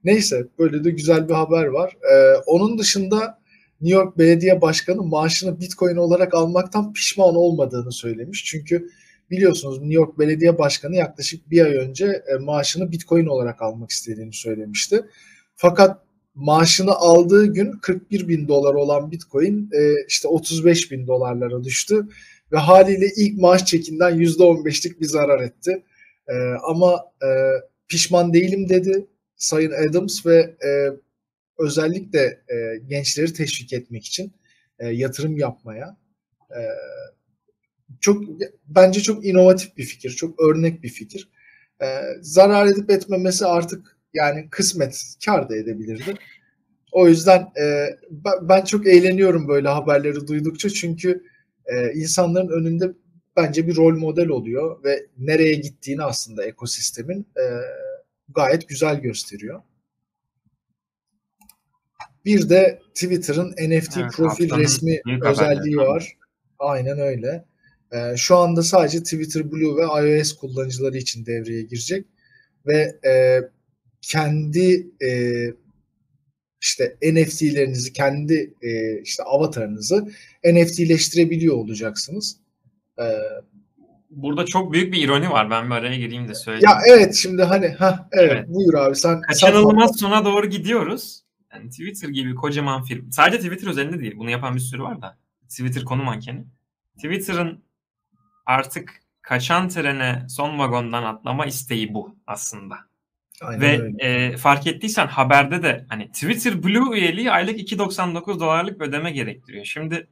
Neyse 0.04 0.48
böyle 0.60 0.84
de 0.84 0.92
güzel 0.92 1.30
bir 1.30 1.34
haber 1.34 1.66
var. 1.66 1.98
Ee, 2.14 2.36
onun 2.46 2.78
dışında 2.78 3.40
New 3.82 4.00
York 4.00 4.18
Belediye 4.18 4.62
Başkanı 4.62 5.04
maaşını 5.04 5.60
Bitcoin 5.60 5.96
olarak 5.96 6.34
almaktan 6.34 6.94
pişman 6.94 7.36
olmadığını 7.36 7.92
söylemiş. 7.92 8.46
Çünkü 8.46 8.90
biliyorsunuz 9.32 9.80
New 9.80 9.94
York 9.94 10.20
Belediye 10.20 10.58
Başkanı 10.58 10.96
yaklaşık 10.96 11.52
bir 11.52 11.66
ay 11.66 11.76
önce 11.76 12.06
e, 12.06 12.36
maaşını 12.36 12.92
Bitcoin 12.92 13.26
olarak 13.26 13.62
almak 13.62 13.92
istediğini 13.92 14.34
söylemişti. 14.34 15.06
Fakat 15.56 16.04
maaşını 16.36 16.92
aldığı 16.92 17.54
gün 17.54 17.72
41 17.72 18.28
bin 18.28 18.48
dolar 18.48 18.74
olan 18.74 19.12
Bitcoin 19.12 19.70
e, 19.74 20.06
işte 20.08 20.28
35 20.28 20.92
bin 20.92 21.08
dolarlara 21.08 21.64
düştü 21.64 22.08
ve 22.54 22.58
haliyle 22.58 23.08
ilk 23.18 23.38
maaş 23.38 23.66
çekinden 23.66 24.12
%15'lik 24.20 25.02
bir 25.02 25.06
zarar 25.06 25.40
etti. 25.40 25.84
E, 26.28 26.34
ama 26.68 27.04
pişman 27.88 28.34
değilim 28.34 28.70
dedi 28.70 29.08
Sayın 29.36 29.72
Adams 29.72 30.26
ve 30.26 30.56
özellikle 31.60 32.20
e, 32.26 32.78
gençleri 32.88 33.34
teşvik 33.34 33.74
etmek 33.74 34.06
için 34.06 34.34
e, 34.80 34.88
yatırım 34.88 35.38
yapmaya 35.38 35.98
e, 36.52 36.62
çok 38.02 38.24
bence 38.68 39.02
çok 39.02 39.26
inovatif 39.26 39.78
bir 39.78 39.84
fikir, 39.84 40.10
çok 40.10 40.42
örnek 40.42 40.84
bir 40.84 40.90
fikir. 40.90 41.30
E, 41.82 41.86
zarar 42.22 42.68
edip 42.68 42.92
etmemesi 42.92 43.46
artık 43.46 43.98
yani 44.14 44.50
kısmet 44.50 45.16
kar 45.26 45.50
da 45.50 45.56
edebilirdi. 45.56 46.14
O 46.92 47.08
yüzden 47.08 47.52
e, 47.62 47.88
ben 48.42 48.64
çok 48.64 48.88
eğleniyorum 48.88 49.48
böyle 49.48 49.68
haberleri 49.68 50.28
duydukça 50.28 50.70
çünkü 50.70 51.24
e, 51.66 51.94
insanların 51.94 52.50
önünde 52.50 52.94
bence 53.36 53.68
bir 53.68 53.76
rol 53.76 53.98
model 53.98 54.28
oluyor 54.28 54.84
ve 54.84 55.06
nereye 55.18 55.56
gittiğini 55.56 56.04
aslında 56.04 56.46
ekosistemin 56.46 57.28
e, 57.38 57.46
gayet 58.30 58.70
güzel 58.70 59.00
gösteriyor. 59.00 59.62
Bir 62.26 62.50
de 62.50 62.80
Twitter'ın 62.94 63.50
NFT 63.52 63.98
evet, 63.98 64.12
profil 64.14 64.58
resmi 64.58 65.02
özelliği 65.22 65.76
haberler. 65.76 65.96
var. 65.96 66.18
Aynen 66.60 67.00
öyle. 67.00 67.46
Ee, 67.92 68.18
şu 68.18 68.38
anda 68.38 68.64
sadece 68.64 69.04
Twitter 69.04 69.52
Blue 69.52 69.78
ve 69.78 70.18
iOS 70.18 70.34
kullanıcıları 70.34 70.98
için 70.98 71.26
devreye 71.26 71.62
girecek 71.62 72.06
ve 72.68 73.00
e, 73.08 73.42
kendi 74.02 74.88
e, 75.04 75.10
işte 76.64 76.98
NFT'lerinizi, 77.02 77.94
kendi 77.94 78.54
e, 78.62 79.02
işte 79.02 79.24
avatarınızı 79.24 80.08
NFT'leştirebiliyor 80.46 81.56
olacaksınız. 81.56 82.38
Ee, 83.00 83.04
Burada 84.10 84.46
çok 84.46 84.74
büyük 84.74 84.94
bir 84.94 85.04
ironi 85.04 85.30
var. 85.30 85.50
Ben 85.50 85.66
bir 85.66 85.76
araya 85.76 85.96
gireyim 85.98 86.28
de 86.28 86.36
söyleyeyim. 86.36 86.70
Ya 86.70 86.80
evet 86.88 87.16
şimdi 87.16 87.44
hani 87.44 87.68
ha 87.68 88.10
evet, 88.12 88.32
evet. 88.32 88.48
buyur 88.48 88.74
abi 88.74 88.96
sen 88.96 89.22
kaçınılmaz 89.22 89.92
sen... 89.92 89.98
sona 89.98 90.26
doğru 90.26 90.50
gidiyoruz. 90.50 91.24
Yani 91.54 91.70
Twitter 91.70 92.10
gibi 92.10 92.36
kocaman 92.36 92.84
firma. 92.84 93.12
Sadece 93.12 93.38
Twitter 93.38 93.68
üzerinde 93.68 94.00
değil. 94.00 94.14
Bunu 94.18 94.30
yapan 94.30 94.56
bir 94.56 94.60
sürü 94.60 94.84
var 94.84 95.02
da. 95.02 95.18
Twitter 95.50 95.84
konu 95.84 96.04
mankeni. 96.04 96.46
Twitter'ın 96.96 97.64
artık 98.46 98.94
kaçan 99.22 99.70
trene 99.70 100.26
son 100.30 100.60
vagondan 100.60 101.04
atlama 101.04 101.46
isteği 101.46 101.94
bu 101.94 102.16
aslında. 102.28 102.76
Aynen 103.44 103.62
Ve 103.62 104.06
e, 104.06 104.38
fark 104.38 104.68
ettiysen 104.68 105.08
haberde 105.08 105.64
de 105.64 105.86
hani 105.90 106.12
Twitter 106.12 106.64
Blue 106.64 107.00
üyeliği 107.00 107.32
aylık 107.32 107.60
2.99 107.60 108.40
dolarlık 108.40 108.82
ödeme 108.82 109.12
gerektiriyor. 109.12 109.66
Şimdi 109.66 110.08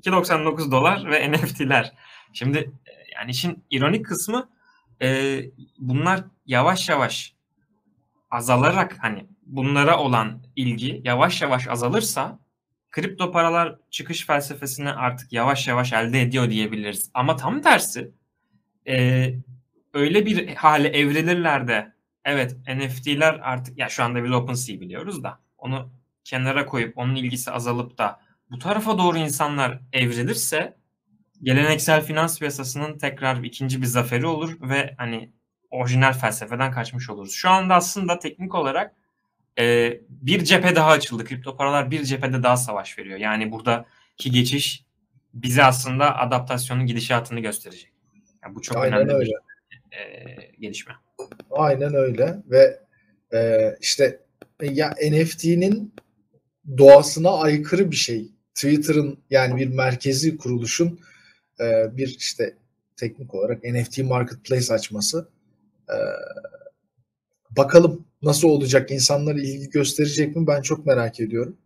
2.99 0.00 0.70
dolar 0.70 1.10
ve 1.10 1.32
NFT'ler. 1.32 1.92
Şimdi 2.32 2.58
e, 2.58 2.92
yani 3.14 3.30
işin 3.30 3.64
ironik 3.70 4.06
kısmı 4.06 4.48
e, 5.02 5.40
bunlar 5.78 6.24
yavaş 6.46 6.88
yavaş 6.88 7.34
azalarak 8.30 8.96
hani 9.00 9.26
bunlara 9.46 9.98
olan 9.98 10.42
ilgi 10.56 11.00
yavaş 11.04 11.42
yavaş 11.42 11.68
azalırsa 11.68 12.38
kripto 12.90 13.32
paralar 13.32 13.78
çıkış 13.90 14.26
felsefesini 14.26 14.90
artık 14.90 15.32
yavaş 15.32 15.68
yavaş 15.68 15.92
elde 15.92 16.22
ediyor 16.22 16.50
diyebiliriz. 16.50 17.10
Ama 17.14 17.36
tam 17.36 17.60
tersi 17.62 18.10
e, 18.88 19.34
öyle 19.94 20.26
bir 20.26 20.54
hale 20.54 20.88
evrilirler 20.88 21.68
de 21.68 21.93
evet 22.24 22.56
NFT'ler 22.76 23.40
artık 23.42 23.78
ya 23.78 23.88
şu 23.88 24.04
anda 24.04 24.24
biz 24.24 24.32
OpenSea 24.32 24.80
biliyoruz 24.80 25.24
da 25.24 25.40
onu 25.58 25.90
kenara 26.24 26.66
koyup 26.66 26.98
onun 26.98 27.14
ilgisi 27.14 27.50
azalıp 27.50 27.98
da 27.98 28.20
bu 28.50 28.58
tarafa 28.58 28.98
doğru 28.98 29.18
insanlar 29.18 29.80
evrilirse 29.92 30.76
geleneksel 31.42 32.04
finans 32.04 32.38
piyasasının 32.38 32.98
tekrar 32.98 33.44
ikinci 33.44 33.82
bir 33.82 33.86
zaferi 33.86 34.26
olur 34.26 34.56
ve 34.60 34.94
hani 34.98 35.32
orijinal 35.70 36.12
felsefeden 36.12 36.72
kaçmış 36.72 37.10
oluruz. 37.10 37.32
Şu 37.32 37.50
anda 37.50 37.74
aslında 37.74 38.18
teknik 38.18 38.54
olarak 38.54 38.94
e, 39.58 39.92
bir 40.08 40.44
cephe 40.44 40.76
daha 40.76 40.90
açıldı. 40.90 41.24
Kripto 41.24 41.56
paralar 41.56 41.90
bir 41.90 42.04
cephede 42.04 42.42
daha 42.42 42.56
savaş 42.56 42.98
veriyor. 42.98 43.18
Yani 43.18 43.52
buradaki 43.52 44.30
geçiş 44.30 44.84
bize 45.34 45.64
aslında 45.64 46.18
adaptasyonun 46.18 46.86
gidişatını 46.86 47.40
gösterecek. 47.40 47.92
Yani 48.44 48.54
bu 48.54 48.62
çok 48.62 48.76
Aynen 48.76 48.98
önemli 48.98 49.14
öyle. 49.14 49.30
bir 49.70 49.98
e, 49.98 50.52
gelişme. 50.60 50.94
Aynen 51.50 51.94
öyle 51.94 52.42
ve 52.50 52.80
e, 53.34 53.70
işte 53.80 54.20
ya 54.62 54.94
NFT'nin 55.10 55.94
doğasına 56.78 57.30
aykırı 57.30 57.90
bir 57.90 57.96
şey. 57.96 58.28
Twitter'ın 58.54 59.18
yani 59.30 59.56
bir 59.56 59.66
merkezi 59.68 60.36
kuruluşun 60.36 61.00
e, 61.60 61.96
bir 61.96 62.16
işte 62.18 62.56
teknik 62.96 63.34
olarak 63.34 63.64
NFT 63.64 63.98
marketplace 63.98 64.74
açması. 64.74 65.28
E, 65.88 65.96
bakalım 67.50 68.06
nasıl 68.22 68.48
olacak? 68.48 68.90
İnsanlar 68.90 69.34
ilgi 69.34 69.70
gösterecek 69.70 70.36
mi? 70.36 70.46
Ben 70.46 70.62
çok 70.62 70.86
merak 70.86 71.20
ediyorum. 71.20 71.56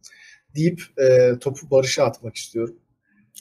Deyip 0.56 0.82
e, 0.98 1.38
topu 1.40 1.70
Barış'a 1.70 2.04
atmak 2.04 2.36
istiyorum. 2.36 2.76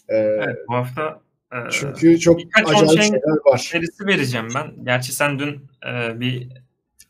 E, 0.09 0.15
evet 0.15 0.57
bu 0.67 0.73
hafta 0.73 1.01
e, 1.01 1.26
çünkü 1.71 2.19
çok 2.19 2.39
acayip 2.65 3.01
şeyler 3.01 3.45
var. 3.45 3.57
Serisi 3.57 4.07
vereceğim 4.07 4.47
ben. 4.55 4.85
Gerçi 4.85 5.13
sen 5.13 5.39
dün 5.39 5.67
e, 5.87 6.19
bir 6.19 6.47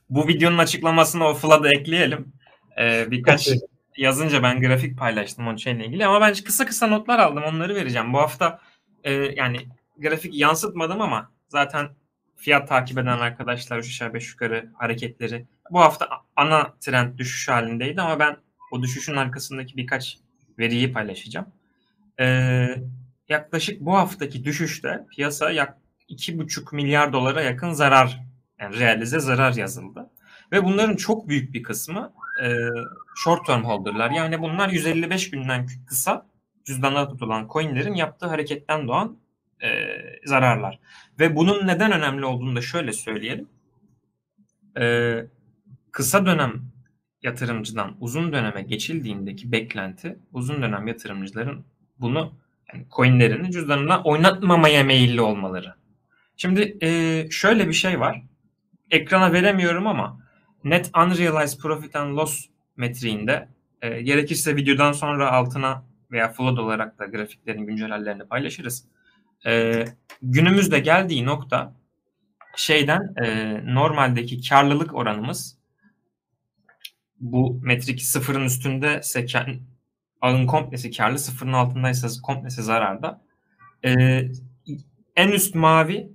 bu 0.10 0.28
videonun 0.28 0.58
açıklamasına 0.58 1.30
o 1.30 1.34
Flood'ı 1.34 1.70
ekleyelim. 1.70 2.34
E, 2.80 3.12
birkaç 3.12 3.48
okay. 3.48 3.60
yazınca 3.98 4.44
ben 4.44 4.62
grafik 4.62 4.98
paylaştım 4.98 5.48
onun 5.48 5.58
şeyle 5.58 5.86
ilgili 5.86 6.06
ama 6.06 6.22
ben 6.22 6.34
kısa 6.34 6.66
kısa 6.66 6.88
notlar 6.88 7.20
aldım 7.20 7.44
onları 7.44 7.76
vereceğim. 7.76 8.14
Bu 8.14 8.18
hafta 8.18 8.60
e, 9.04 9.14
yani 9.14 9.58
grafik 9.98 10.34
yansıtmadım 10.34 11.02
ama 11.02 11.32
zaten 11.48 11.90
fiyat 12.36 12.70
takip 12.70 12.98
eden 12.98 13.20
arkadaşlar 13.20 13.78
3 13.78 13.86
aşağı 13.86 14.14
5 14.14 14.32
yukarı 14.32 14.70
hareketleri 14.74 15.46
bu 15.72 15.80
hafta 15.80 16.10
ana 16.36 16.74
trend 16.80 17.18
düşüş 17.18 17.48
halindeydi 17.48 18.02
ama 18.02 18.20
ben 18.20 18.38
o 18.72 18.82
düşüşün 18.82 19.16
arkasındaki 19.16 19.78
birkaç 19.78 20.18
veriyi 20.60 20.94
paylaşacağım. 20.94 21.48
Ee, 22.20 22.76
yaklaşık 23.30 23.82
bu 23.82 23.94
haftaki 23.98 24.44
düşüşte 24.44 25.06
piyasa 25.16 25.52
yak 25.52 25.78
2,5 26.10 26.76
milyar 26.76 27.14
dolara 27.14 27.42
yakın 27.42 27.72
zarar 27.72 28.20
yani 28.60 28.80
realize 28.80 29.20
zarar 29.20 29.54
yazıldı. 29.54 30.10
Ve 30.52 30.64
bunların 30.64 30.96
çok 30.96 31.28
büyük 31.28 31.54
bir 31.54 31.64
kısmı 31.64 32.14
e, 32.44 32.56
short 33.16 33.46
term 33.46 33.64
holder'lar. 33.64 34.12
Yani 34.12 34.42
bunlar 34.42 34.70
155 34.70 35.30
günden 35.30 35.68
kısa 35.88 36.26
cüzdanlara 36.66 37.10
tutulan 37.10 37.48
coinlerin 37.54 37.94
yaptığı 37.94 38.26
hareketten 38.26 38.88
doğan 38.88 39.18
e, 39.64 39.70
zararlar. 40.26 40.80
Ve 41.20 41.36
bunun 41.36 41.68
neden 41.68 41.92
önemli 41.92 42.26
olduğunu 42.26 42.56
da 42.56 42.62
şöyle 42.62 42.94
söyleyelim. 42.94 43.50
E, 44.80 45.16
kısa 45.92 46.26
dönem 46.26 46.62
yatırımcıdan 47.24 47.96
uzun 48.00 48.34
döneme 48.34 48.62
geçildiğindeki 48.62 49.52
beklenti 49.52 50.20
uzun 50.34 50.62
dönem 50.62 50.88
yatırımcıların 50.88 51.66
bunu 52.00 52.34
yani 52.74 52.86
coinlerini 52.96 53.52
cüzdanına 53.52 54.04
oynatmamaya 54.04 54.84
meyilli 54.84 55.22
olmaları. 55.22 55.74
Şimdi 56.38 56.78
e, 56.82 57.28
şöyle 57.32 57.68
bir 57.68 57.74
şey 57.74 58.00
var. 58.00 58.24
Ekrana 58.92 59.34
veremiyorum 59.34 59.88
ama 59.88 60.20
net 60.64 60.92
unrealized 60.98 61.60
profit 61.60 61.96
and 61.96 62.18
loss 62.18 62.46
metriğinde 62.78 63.48
e, 63.82 64.02
gerekirse 64.02 64.56
videodan 64.56 64.92
sonra 64.92 65.32
altına 65.32 65.84
veya 66.12 66.32
flood 66.32 66.58
olarak 66.58 67.00
da 67.00 67.06
grafiklerin 67.06 67.66
güncel 67.66 67.90
hallerini 67.90 68.24
paylaşırız. 68.24 68.86
E, 69.46 69.84
günümüzde 70.22 70.80
geldiği 70.80 71.26
nokta 71.26 71.74
şeyden 72.56 73.14
e, 73.24 73.56
normaldeki 73.74 74.50
karlılık 74.50 74.96
oranımız 74.96 75.58
bu 77.20 77.60
metrik 77.64 78.02
sıfırın 78.02 78.46
üstünde 78.46 79.02
ağın 80.22 80.48
komplesi 80.48 80.92
karlı, 80.92 81.20
sıfırın 81.20 81.54
altındaysa 81.54 82.08
komplesi 82.24 82.64
zararda. 82.64 83.22
E, 83.86 84.22
en 85.16 85.30
üst 85.30 85.56
mavi 85.56 86.10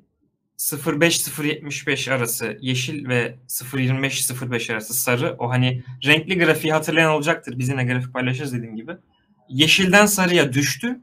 0.5-0.75 0.58 2.12
arası 2.12 2.58
yeşil 2.60 3.08
ve 3.08 3.38
0.25-0.5 3.48 4.72
arası 4.72 4.94
sarı. 4.94 5.36
O 5.38 5.50
hani 5.50 5.82
renkli 6.04 6.38
grafiği 6.38 6.72
hatırlayan 6.72 7.12
olacaktır. 7.12 7.58
Biz 7.58 7.68
yine 7.68 7.84
grafik 7.84 8.12
paylaşırız 8.12 8.52
dediğim 8.52 8.76
gibi. 8.76 8.92
Yeşilden 9.48 10.06
sarıya 10.06 10.52
düştü 10.52 11.00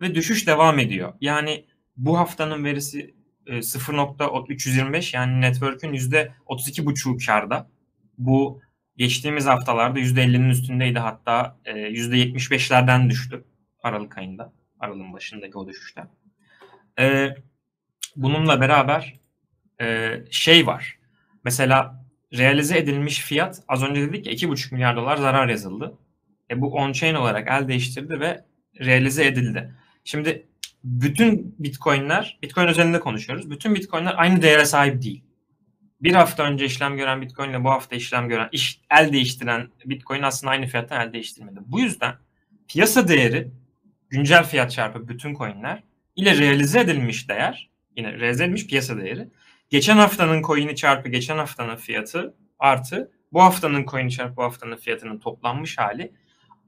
ve 0.00 0.14
düşüş 0.14 0.46
devam 0.46 0.78
ediyor. 0.78 1.12
Yani 1.20 1.64
bu 1.96 2.18
haftanın 2.18 2.64
verisi 2.64 3.14
0.325 3.46 4.96
e, 4.96 5.18
yani 5.18 5.40
network'ün 5.40 5.94
%32.5'u 5.94 7.16
karda. 7.26 7.68
Bu 8.18 8.60
geçtiğimiz 8.96 9.46
haftalarda 9.46 10.00
%50'nin 10.00 10.48
üstündeydi 10.50 10.98
hatta 10.98 11.56
%75'lerden 11.66 13.06
e, 13.06 13.10
düştü 13.10 13.44
Aralık 13.82 14.18
ayında. 14.18 14.52
Aralığın 14.80 15.12
başındaki 15.12 15.58
o 15.58 15.68
düşüşten. 15.68 16.08
Ee, 16.98 17.34
bununla 18.16 18.60
beraber 18.60 19.20
e, 19.80 20.18
şey 20.30 20.66
var. 20.66 20.98
Mesela 21.44 22.04
realize 22.32 22.78
edilmiş 22.78 23.20
fiyat 23.20 23.62
az 23.68 23.82
önce 23.82 24.00
dedik 24.00 24.26
ya 24.26 24.32
2,5 24.32 24.74
milyar 24.74 24.96
dolar 24.96 25.16
zarar 25.16 25.48
yazıldı. 25.48 25.98
E, 26.50 26.60
bu 26.60 26.78
on-chain 26.78 27.16
olarak 27.16 27.48
el 27.50 27.68
değiştirdi 27.68 28.20
ve 28.20 28.44
realize 28.80 29.26
edildi. 29.26 29.74
Şimdi 30.04 30.46
bütün 30.84 31.54
bitcoinler, 31.58 32.38
bitcoin 32.42 32.66
özelinde 32.66 33.00
konuşuyoruz. 33.00 33.50
Bütün 33.50 33.74
bitcoinler 33.74 34.14
aynı 34.16 34.42
değere 34.42 34.64
sahip 34.64 35.02
değil. 35.02 35.24
Bir 36.02 36.14
hafta 36.14 36.42
önce 36.42 36.64
işlem 36.64 36.96
gören 36.96 37.22
bitcoin 37.22 37.50
ile 37.50 37.64
bu 37.64 37.70
hafta 37.70 37.96
işlem 37.96 38.28
gören, 38.28 38.48
iş, 38.52 38.80
el 38.90 39.12
değiştiren 39.12 39.68
bitcoin 39.84 40.22
aslında 40.22 40.50
aynı 40.50 40.66
fiyattan 40.66 41.06
el 41.06 41.12
değiştirmedi. 41.12 41.60
Bu 41.66 41.80
yüzden 41.80 42.14
piyasa 42.68 43.08
değeri 43.08 43.50
güncel 44.10 44.44
fiyat 44.44 44.72
çarpı 44.72 45.08
bütün 45.08 45.34
coinler 45.34 45.82
ile 46.16 46.38
realize 46.38 46.80
edilmiş 46.80 47.28
değer 47.28 47.70
yine 47.96 48.12
realize 48.12 48.44
edilmiş 48.44 48.66
piyasa 48.66 48.96
değeri 48.96 49.28
geçen 49.70 49.96
haftanın 49.96 50.42
coin'i 50.42 50.76
çarpı 50.76 51.08
geçen 51.08 51.38
haftanın 51.38 51.76
fiyatı 51.76 52.34
artı 52.58 53.10
bu 53.32 53.42
haftanın 53.42 53.86
coin'i 53.86 54.10
çarpı 54.10 54.36
bu 54.36 54.42
haftanın 54.42 54.76
fiyatının 54.76 55.18
toplanmış 55.18 55.78
hali 55.78 56.12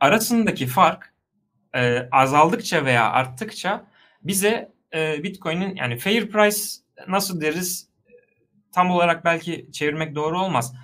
arasındaki 0.01 0.67
fark 0.67 1.15
e, 1.75 2.09
azaldıkça 2.13 2.85
veya 2.85 3.11
arttıkça 3.11 3.87
bize 4.23 4.73
e, 4.95 5.23
Bitcoin'in 5.23 5.77
yani 5.77 5.99
fair 5.99 6.31
price 6.31 6.59
nasıl 7.09 7.41
deriz 7.41 7.89
tam 8.75 8.91
olarak 8.91 9.25
belki 9.25 9.69
çevirmek 9.73 10.15
doğru 10.15 10.41
olmaz. 10.41 10.75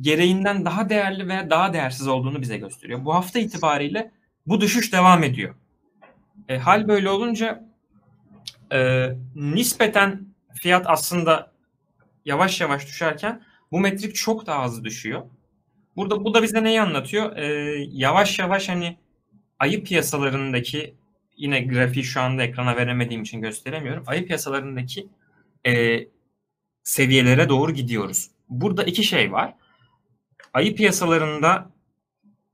Gereğinden 0.00 0.64
daha 0.64 0.88
değerli 0.88 1.28
veya 1.28 1.50
daha 1.50 1.72
değersiz 1.72 2.08
olduğunu 2.08 2.40
bize 2.40 2.56
gösteriyor. 2.56 3.04
Bu 3.04 3.14
hafta 3.14 3.38
itibariyle 3.38 4.10
bu 4.46 4.60
düşüş 4.60 4.92
devam 4.92 5.24
ediyor. 5.24 5.54
E, 6.48 6.58
hal 6.58 6.88
böyle 6.88 7.10
olunca 7.10 7.64
e, 8.72 9.08
nispeten 9.34 10.26
fiyat 10.54 10.86
aslında 10.88 11.52
yavaş 12.24 12.60
yavaş 12.60 12.86
düşerken 12.86 13.42
bu 13.72 13.80
metrik 13.80 14.14
çok 14.14 14.46
daha 14.46 14.64
hızlı 14.64 14.84
düşüyor. 14.84 15.22
Burada 15.96 16.24
bu 16.24 16.34
da 16.34 16.42
bize 16.42 16.64
neyi 16.64 16.80
anlatıyor? 16.80 17.36
E, 17.36 17.44
yavaş 17.92 18.38
yavaş 18.38 18.68
hani 18.68 18.98
ayı 19.58 19.84
piyasalarındaki 19.84 20.94
yine 21.36 21.60
grafiği 21.60 22.04
şu 22.04 22.20
anda 22.20 22.42
ekrana 22.42 22.76
veremediğim 22.76 23.22
için 23.22 23.40
gösteremiyorum. 23.40 24.04
Ayı 24.06 24.26
piyasalarındaki 24.26 25.08
e, 25.66 25.72
seviyelere 26.90 27.48
doğru 27.48 27.72
gidiyoruz. 27.72 28.30
Burada 28.48 28.82
iki 28.84 29.04
şey 29.04 29.32
var. 29.32 29.54
Ayı 30.52 30.74
piyasalarında 30.74 31.70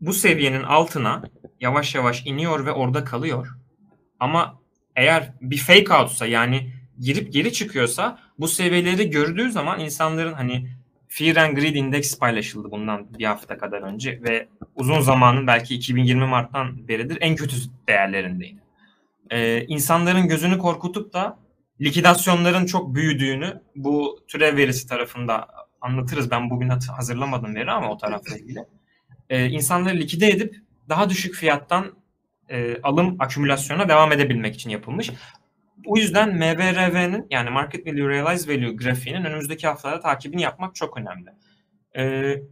bu 0.00 0.12
seviyenin 0.12 0.62
altına 0.62 1.22
yavaş 1.60 1.94
yavaş 1.94 2.26
iniyor 2.26 2.66
ve 2.66 2.72
orada 2.72 3.04
kalıyor. 3.04 3.48
Ama 4.20 4.60
eğer 4.96 5.32
bir 5.40 5.56
fake 5.56 5.94
outsa 5.94 6.26
yani 6.26 6.72
girip 7.00 7.32
geri 7.32 7.52
çıkıyorsa 7.52 8.18
bu 8.38 8.48
seviyeleri 8.48 9.10
gördüğü 9.10 9.50
zaman 9.50 9.80
insanların 9.80 10.32
hani 10.32 10.68
Fear 11.08 11.36
and 11.36 11.56
Greed 11.56 11.74
Index 11.74 12.18
paylaşıldı 12.18 12.70
bundan 12.70 13.18
bir 13.18 13.24
hafta 13.24 13.58
kadar 13.58 13.82
önce 13.82 14.20
ve 14.22 14.48
uzun 14.74 15.00
zamanın 15.00 15.46
belki 15.46 15.74
2020 15.74 16.26
Mart'tan 16.26 16.88
beridir 16.88 17.18
en 17.20 17.36
kötü 17.36 17.56
değerlerindeydi. 17.88 18.58
Ee, 19.30 19.64
insanların 19.68 20.28
gözünü 20.28 20.58
korkutup 20.58 21.12
da 21.12 21.45
likidasyonların 21.80 22.66
çok 22.66 22.94
büyüdüğünü 22.94 23.62
bu 23.76 24.20
türev 24.28 24.56
verisi 24.56 24.88
tarafında 24.88 25.48
anlatırız. 25.80 26.30
Ben 26.30 26.50
bugün 26.50 26.68
hazırlamadım 26.68 27.54
veri 27.54 27.70
ama 27.70 27.90
o 27.90 27.96
tarafla 27.96 28.36
ilgili. 28.36 28.64
Ee, 29.30 29.46
insanları 29.46 29.96
likide 29.96 30.28
edip 30.28 30.56
daha 30.88 31.10
düşük 31.10 31.34
fiyattan 31.34 31.92
e, 32.48 32.82
alım 32.82 33.16
akümülasyona 33.18 33.88
devam 33.88 34.12
edebilmek 34.12 34.54
için 34.54 34.70
yapılmış. 34.70 35.10
O 35.86 35.96
yüzden 35.96 36.36
MVRV'nin 36.36 37.26
yani 37.30 37.50
Market 37.50 37.86
Value 37.86 38.08
Realized 38.08 38.48
Value 38.48 38.76
grafiğinin 38.76 39.24
önümüzdeki 39.24 39.66
haftalarda 39.66 40.00
takibini 40.00 40.42
yapmak 40.42 40.74
çok 40.74 40.96
önemli. 40.96 41.30
Ee, 41.96 42.42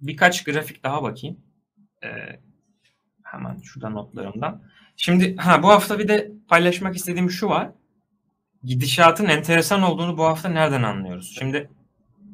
birkaç 0.00 0.44
grafik 0.44 0.84
daha 0.84 1.02
bakayım. 1.02 1.40
Ee, 2.04 2.40
hemen 3.22 3.60
şurada 3.60 3.90
notlarımdan. 3.90 4.62
Şimdi 4.96 5.36
ha, 5.36 5.62
bu 5.62 5.68
hafta 5.68 5.98
bir 5.98 6.08
de 6.08 6.32
paylaşmak 6.48 6.96
istediğim 6.96 7.30
şu 7.30 7.48
var. 7.48 7.70
Gidişatın 8.64 9.26
enteresan 9.26 9.82
olduğunu 9.82 10.18
bu 10.18 10.24
hafta 10.24 10.48
nereden 10.48 10.82
anlıyoruz? 10.82 11.36
Şimdi 11.38 11.70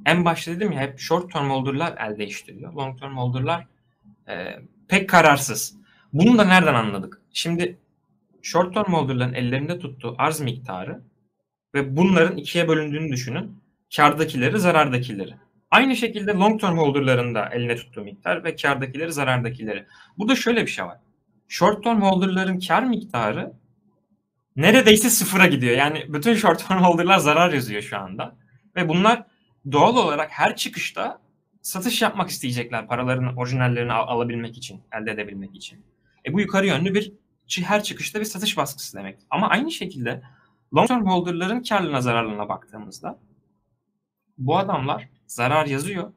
en 0.06 0.24
başta 0.24 0.52
dedim 0.52 0.72
ya 0.72 0.80
hep 0.80 0.98
short 0.98 1.32
term 1.32 1.50
holder'lar 1.50 1.94
el 1.98 2.18
değiştiriyor. 2.18 2.72
Long 2.72 3.00
term 3.00 3.16
holder'lar 3.16 3.66
e, 4.28 4.58
pek 4.88 5.08
kararsız. 5.08 5.76
Bunu 6.12 6.38
da 6.38 6.44
nereden 6.44 6.74
anladık? 6.74 7.20
Şimdi 7.32 7.78
short 8.42 8.74
term 8.74 8.92
holder'ların 8.92 9.34
ellerinde 9.34 9.78
tuttuğu 9.78 10.14
arz 10.18 10.40
miktarı 10.40 11.00
ve 11.74 11.96
bunların 11.96 12.36
ikiye 12.36 12.68
bölündüğünü 12.68 13.12
düşünün. 13.12 13.60
Kardakileri, 13.96 14.58
zarardakileri. 14.58 15.34
Aynı 15.70 15.96
şekilde 15.96 16.32
long 16.32 16.60
term 16.60 16.78
holder'ların 16.78 17.34
da 17.34 17.48
eline 17.48 17.76
tuttuğu 17.76 18.04
miktar 18.04 18.44
ve 18.44 18.56
kardakileri, 18.56 19.12
zarardakileri. 19.12 19.86
Burada 20.18 20.36
şöyle 20.36 20.62
bir 20.62 20.70
şey 20.70 20.84
var. 20.84 20.98
Short 21.48 21.84
term 21.84 22.02
holder'ların 22.02 22.60
kar 22.60 22.82
miktarı 22.82 23.52
neredeyse 24.56 25.10
sıfıra 25.10 25.46
gidiyor. 25.46 25.76
Yani 25.76 26.04
bütün 26.08 26.34
short 26.34 26.68
term 26.68 26.82
holder'lar 26.82 27.18
zarar 27.18 27.52
yazıyor 27.52 27.82
şu 27.82 27.98
anda. 27.98 28.36
Ve 28.76 28.88
bunlar 28.88 29.24
doğal 29.72 29.96
olarak 29.96 30.30
her 30.30 30.56
çıkışta 30.56 31.20
satış 31.62 32.02
yapmak 32.02 32.30
isteyecekler 32.30 32.86
paraların 32.88 33.36
orijinallerini 33.36 33.92
al- 33.92 34.16
alabilmek 34.16 34.56
için, 34.56 34.80
elde 34.92 35.10
edebilmek 35.10 35.56
için. 35.56 35.84
E 36.26 36.32
bu 36.32 36.40
yukarı 36.40 36.66
yönlü 36.66 36.94
bir 36.94 37.12
her 37.62 37.82
çıkışta 37.82 38.20
bir 38.20 38.24
satış 38.24 38.56
baskısı 38.56 38.98
demek. 38.98 39.18
Ama 39.30 39.48
aynı 39.48 39.70
şekilde 39.70 40.22
long 40.74 40.88
term 40.88 41.06
holder'ların 41.06 41.62
karlına 41.62 42.00
zararlına 42.00 42.48
baktığımızda 42.48 43.18
bu 44.38 44.58
adamlar 44.58 45.08
zarar 45.26 45.66
yazıyor 45.66 46.12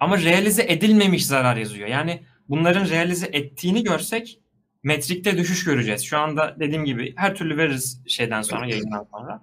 ama 0.00 0.18
realize 0.18 0.62
edilmemiş 0.68 1.26
zarar 1.26 1.56
yazıyor. 1.56 1.88
Yani 1.88 2.22
bunların 2.48 2.88
realize 2.88 3.26
ettiğini 3.26 3.82
görsek 3.82 4.40
metrikte 4.82 5.38
düşüş 5.38 5.64
göreceğiz. 5.64 6.04
Şu 6.04 6.18
anda 6.18 6.56
dediğim 6.60 6.84
gibi 6.84 7.14
her 7.16 7.34
türlü 7.34 7.56
veririz 7.56 8.02
şeyden 8.06 8.42
sonra 8.42 8.66
yayından 8.66 9.06
sonra. 9.10 9.42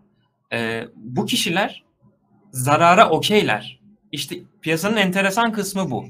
Ee, 0.54 0.88
bu 0.96 1.26
kişiler 1.26 1.84
zarara 2.52 3.10
okeyler. 3.10 3.80
İşte 4.12 4.36
piyasanın 4.62 4.98
enteresan 4.98 5.52
kısmı 5.52 5.92
bu. 5.92 6.06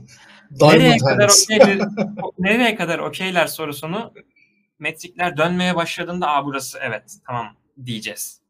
nereye 0.52 0.98
kadar, 0.98 1.30
okeyler, 1.30 1.88
nereye 2.40 2.76
kadar 2.76 3.00
okeyler 3.00 3.48
sorusunu 3.48 4.14
metrikler 4.80 5.38
dönmeye 5.38 5.76
başladığında 5.76 6.28
Aa, 6.28 6.46
burası 6.46 6.80
evet 6.82 7.18
tamam 7.28 7.56
diyeceğiz. 7.86 8.42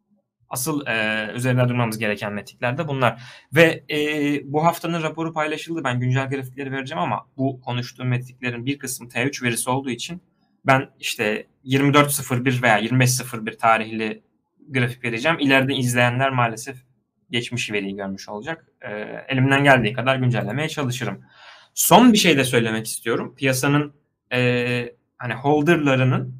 Asıl 0.50 0.86
e, 0.88 1.28
üzerine 1.36 1.70
durmamız 1.70 1.98
gereken 1.98 2.34
metrikler 2.34 2.78
de 2.78 2.88
bunlar. 2.88 3.22
Ve 3.54 3.84
e, 3.90 3.98
bu 4.54 4.66
haftanın 4.66 5.04
raporu 5.04 5.34
paylaşıldı. 5.34 5.84
Ben 5.84 6.00
güncel 6.00 6.30
grafikleri 6.30 6.72
vereceğim 6.72 7.04
ama 7.04 7.28
bu 7.38 7.62
konuştuğum 7.62 8.08
metriklerin 8.08 8.66
bir 8.66 8.80
kısmı 8.80 9.08
T3 9.08 9.44
verisi 9.44 9.70
olduğu 9.70 9.90
için 9.90 10.22
ben 10.68 10.90
işte 11.00 11.48
24.01 11.66 12.62
veya 12.62 12.80
25.01 12.80 13.58
tarihli 13.58 14.24
grafik 14.70 15.04
vereceğim. 15.04 15.40
İleride 15.40 15.76
izleyenler 15.76 16.30
maalesef 16.30 16.78
geçmiş 17.32 17.72
veriyi 17.72 17.96
görmüş 17.96 18.30
olacak. 18.30 18.66
E, 18.82 18.92
elimden 19.28 19.64
geldiği 19.64 19.94
kadar 19.94 20.16
güncellemeye 20.16 20.70
çalışırım. 20.70 21.22
Son 21.74 22.14
bir 22.14 22.18
şey 22.18 22.38
de 22.38 22.44
söylemek 22.44 22.88
istiyorum. 22.88 23.36
Piyasanın 23.38 23.94
e, 24.34 24.96
hani 25.18 25.34
holderlarının 25.34 26.36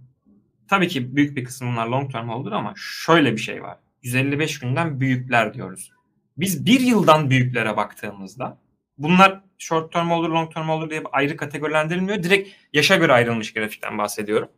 tabii 0.68 0.88
ki 0.88 1.16
büyük 1.16 1.38
bir 1.38 1.44
kısmı 1.44 1.72
bunlar 1.72 1.88
long 1.88 2.12
term 2.12 2.30
holder 2.30 2.52
ama 2.52 2.74
şöyle 2.76 3.32
bir 3.32 3.42
şey 3.42 3.64
var. 3.64 3.78
155 4.04 4.60
günden 4.60 5.00
büyükler 5.00 5.54
diyoruz. 5.54 5.92
Biz 6.38 6.66
bir 6.66 6.80
yıldan 6.80 7.30
büyüklere 7.30 7.78
baktığımızda 7.78 8.58
bunlar 8.98 9.42
short 9.58 9.94
term 9.94 10.10
holder, 10.10 10.30
long 10.30 10.54
term 10.54 10.70
holder 10.70 10.90
diye 10.90 11.04
ayrı 11.12 11.38
kategorilendirilmiyor. 11.38 12.24
Direkt 12.24 12.50
yaşa 12.74 12.96
göre 12.96 13.14
ayrılmış 13.14 13.54
grafikten 13.54 13.98
bahsediyorum. 13.98 14.50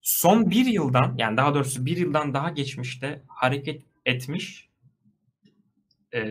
Son 0.00 0.50
bir 0.50 0.66
yıldan 0.66 1.14
yani 1.18 1.36
daha 1.36 1.54
doğrusu 1.54 1.86
bir 1.86 1.96
yıldan 1.96 2.34
daha 2.34 2.50
geçmişte 2.50 3.22
hareket 3.28 3.82
etmiş 4.06 4.68
e, 6.12 6.22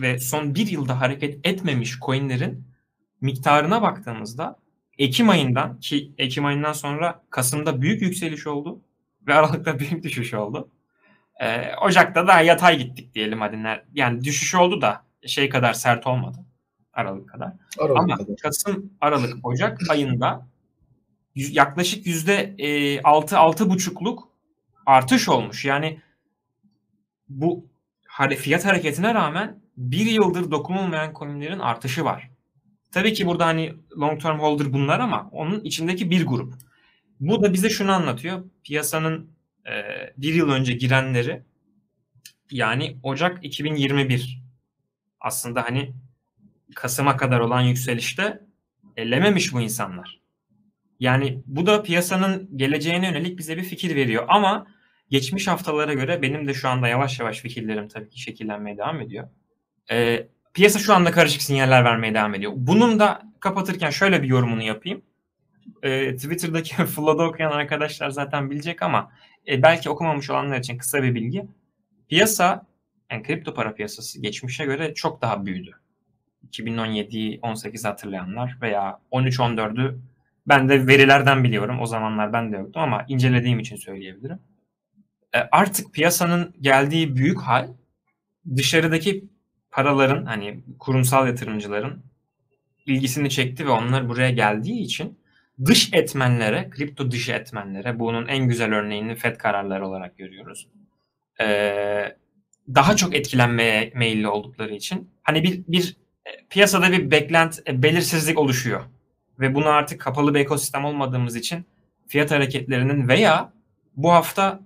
ve 0.00 0.18
son 0.18 0.54
bir 0.54 0.66
yılda 0.66 1.00
hareket 1.00 1.46
etmemiş 1.46 1.98
coinlerin 1.98 2.68
miktarına 3.20 3.82
baktığımızda 3.82 4.58
Ekim 4.98 5.28
ayından 5.28 5.80
ki 5.80 6.12
Ekim 6.18 6.44
ayından 6.44 6.72
sonra 6.72 7.22
Kasım'da 7.30 7.82
büyük 7.82 8.02
yükseliş 8.02 8.46
oldu 8.46 8.80
ve 9.26 9.34
Aralık'ta 9.34 9.78
büyük 9.78 10.02
düşüş 10.02 10.34
oldu. 10.34 10.70
Ee, 11.40 11.74
Ocak'ta 11.82 12.26
da 12.26 12.40
yatay 12.40 12.78
gittik 12.78 13.14
diyelim 13.14 13.40
hadi. 13.40 13.84
Yani 13.94 14.24
düşüş 14.24 14.54
oldu 14.54 14.80
da 14.80 15.07
şey 15.26 15.48
kadar 15.48 15.72
sert 15.72 16.06
olmadı. 16.06 16.38
Aralık 16.92 17.28
kadar. 17.28 17.52
Aralık 17.78 17.98
Ama 17.98 18.16
kadar. 18.16 18.36
Kasım, 18.36 18.92
Aralık, 19.00 19.46
Ocak 19.46 19.90
ayında 19.90 20.46
yaklaşık 21.34 22.06
yüzde 22.06 22.54
e, 22.58 23.02
altı, 23.02 23.38
altı 23.38 23.70
buçukluk 23.70 24.28
artış 24.86 25.28
olmuş. 25.28 25.64
Yani 25.64 26.00
bu 27.28 27.66
fiyat 28.36 28.64
hareketine 28.64 29.14
rağmen 29.14 29.60
bir 29.76 30.06
yıldır 30.06 30.50
dokunulmayan 30.50 31.14
coinlerin 31.14 31.58
artışı 31.58 32.04
var. 32.04 32.30
Tabii 32.92 33.12
ki 33.12 33.26
burada 33.26 33.46
hani 33.46 33.74
long 33.98 34.22
term 34.22 34.38
holder 34.38 34.72
bunlar 34.72 35.00
ama 35.00 35.28
onun 35.32 35.60
içindeki 35.60 36.10
bir 36.10 36.26
grup. 36.26 36.54
Bu 37.20 37.42
da 37.42 37.52
bize 37.52 37.70
şunu 37.70 37.92
anlatıyor. 37.92 38.44
Piyasanın 38.64 39.30
e, 39.66 39.72
bir 40.16 40.34
yıl 40.34 40.50
önce 40.50 40.72
girenleri 40.72 41.42
yani 42.50 42.96
Ocak 43.02 43.44
2021 43.44 44.47
aslında 45.20 45.64
hani 45.64 45.92
Kasım'a 46.74 47.16
kadar 47.16 47.40
olan 47.40 47.60
yükselişte 47.60 48.40
ellememiş 48.96 49.52
bu 49.52 49.60
insanlar. 49.60 50.20
Yani 51.00 51.42
bu 51.46 51.66
da 51.66 51.82
piyasanın 51.82 52.56
geleceğine 52.56 53.06
yönelik 53.06 53.38
bize 53.38 53.56
bir 53.56 53.62
fikir 53.62 53.96
veriyor. 53.96 54.24
Ama 54.28 54.66
geçmiş 55.10 55.48
haftalara 55.48 55.94
göre 55.94 56.22
benim 56.22 56.48
de 56.48 56.54
şu 56.54 56.68
anda 56.68 56.88
yavaş 56.88 57.20
yavaş 57.20 57.40
fikirlerim 57.40 57.88
tabii 57.88 58.10
ki 58.10 58.20
şekillenmeye 58.20 58.76
devam 58.76 59.00
ediyor. 59.00 59.28
Ee, 59.90 60.28
piyasa 60.54 60.78
şu 60.78 60.94
anda 60.94 61.10
karışık 61.10 61.42
sinyaller 61.42 61.84
vermeye 61.84 62.14
devam 62.14 62.34
ediyor. 62.34 62.52
Bunun 62.56 62.98
da 62.98 63.22
kapatırken 63.40 63.90
şöyle 63.90 64.22
bir 64.22 64.28
yorumunu 64.28 64.62
yapayım. 64.62 65.02
Ee, 65.82 66.16
Twitter'daki 66.16 66.74
Flood'u 66.86 67.22
okuyan 67.22 67.50
arkadaşlar 67.50 68.10
zaten 68.10 68.50
bilecek 68.50 68.82
ama 68.82 69.12
e, 69.48 69.62
belki 69.62 69.90
okumamış 69.90 70.30
olanlar 70.30 70.58
için 70.58 70.78
kısa 70.78 71.02
bir 71.02 71.14
bilgi. 71.14 71.46
Piyasa, 72.08 72.66
yani 73.12 73.22
kripto 73.22 73.54
para 73.54 73.74
piyasası 73.74 74.22
geçmişe 74.22 74.64
göre 74.64 74.94
çok 74.94 75.22
daha 75.22 75.46
büyüdü. 75.46 75.80
2017'yi 76.52 77.38
18 77.42 77.84
hatırlayanlar 77.84 78.58
veya 78.62 79.00
13-14'ü 79.12 79.98
ben 80.48 80.68
de 80.68 80.86
verilerden 80.86 81.44
biliyorum. 81.44 81.80
O 81.80 81.86
zamanlar 81.86 82.32
ben 82.32 82.52
de 82.52 82.56
yoktum 82.56 82.82
ama 82.82 83.04
incelediğim 83.08 83.58
için 83.58 83.76
söyleyebilirim. 83.76 84.38
E, 85.34 85.38
artık 85.52 85.94
piyasanın 85.94 86.54
geldiği 86.60 87.16
büyük 87.16 87.40
hal 87.40 87.68
dışarıdaki 88.56 89.24
paraların 89.70 90.24
hani 90.24 90.60
kurumsal 90.78 91.26
yatırımcıların 91.26 92.02
ilgisini 92.86 93.30
çekti 93.30 93.66
ve 93.66 93.70
onlar 93.70 94.08
buraya 94.08 94.30
geldiği 94.30 94.80
için 94.80 95.18
dış 95.64 95.92
etmenlere, 95.92 96.70
kripto 96.70 97.10
dış 97.10 97.28
etmenlere 97.28 97.98
bunun 97.98 98.26
en 98.28 98.48
güzel 98.48 98.74
örneğini 98.74 99.16
FED 99.16 99.36
kararları 99.36 99.86
olarak 99.88 100.18
görüyoruz. 100.18 100.68
Ee, 101.40 102.16
daha 102.74 102.96
çok 102.96 103.14
etkilenmeye 103.14 103.92
meyilli 103.94 104.28
oldukları 104.28 104.74
için 104.74 105.10
hani 105.22 105.42
bir 105.42 105.62
bir 105.68 105.96
e, 106.26 106.30
piyasada 106.50 106.92
bir 106.92 107.10
beklent 107.10 107.60
e, 107.68 107.82
belirsizlik 107.82 108.38
oluşuyor 108.38 108.80
ve 109.40 109.54
bunu 109.54 109.68
artık 109.68 110.00
kapalı 110.00 110.34
bir 110.34 110.40
ekosistem 110.40 110.84
olmadığımız 110.84 111.36
için 111.36 111.66
fiyat 112.06 112.30
hareketlerinin 112.30 113.08
veya 113.08 113.52
bu 113.96 114.12
hafta 114.12 114.60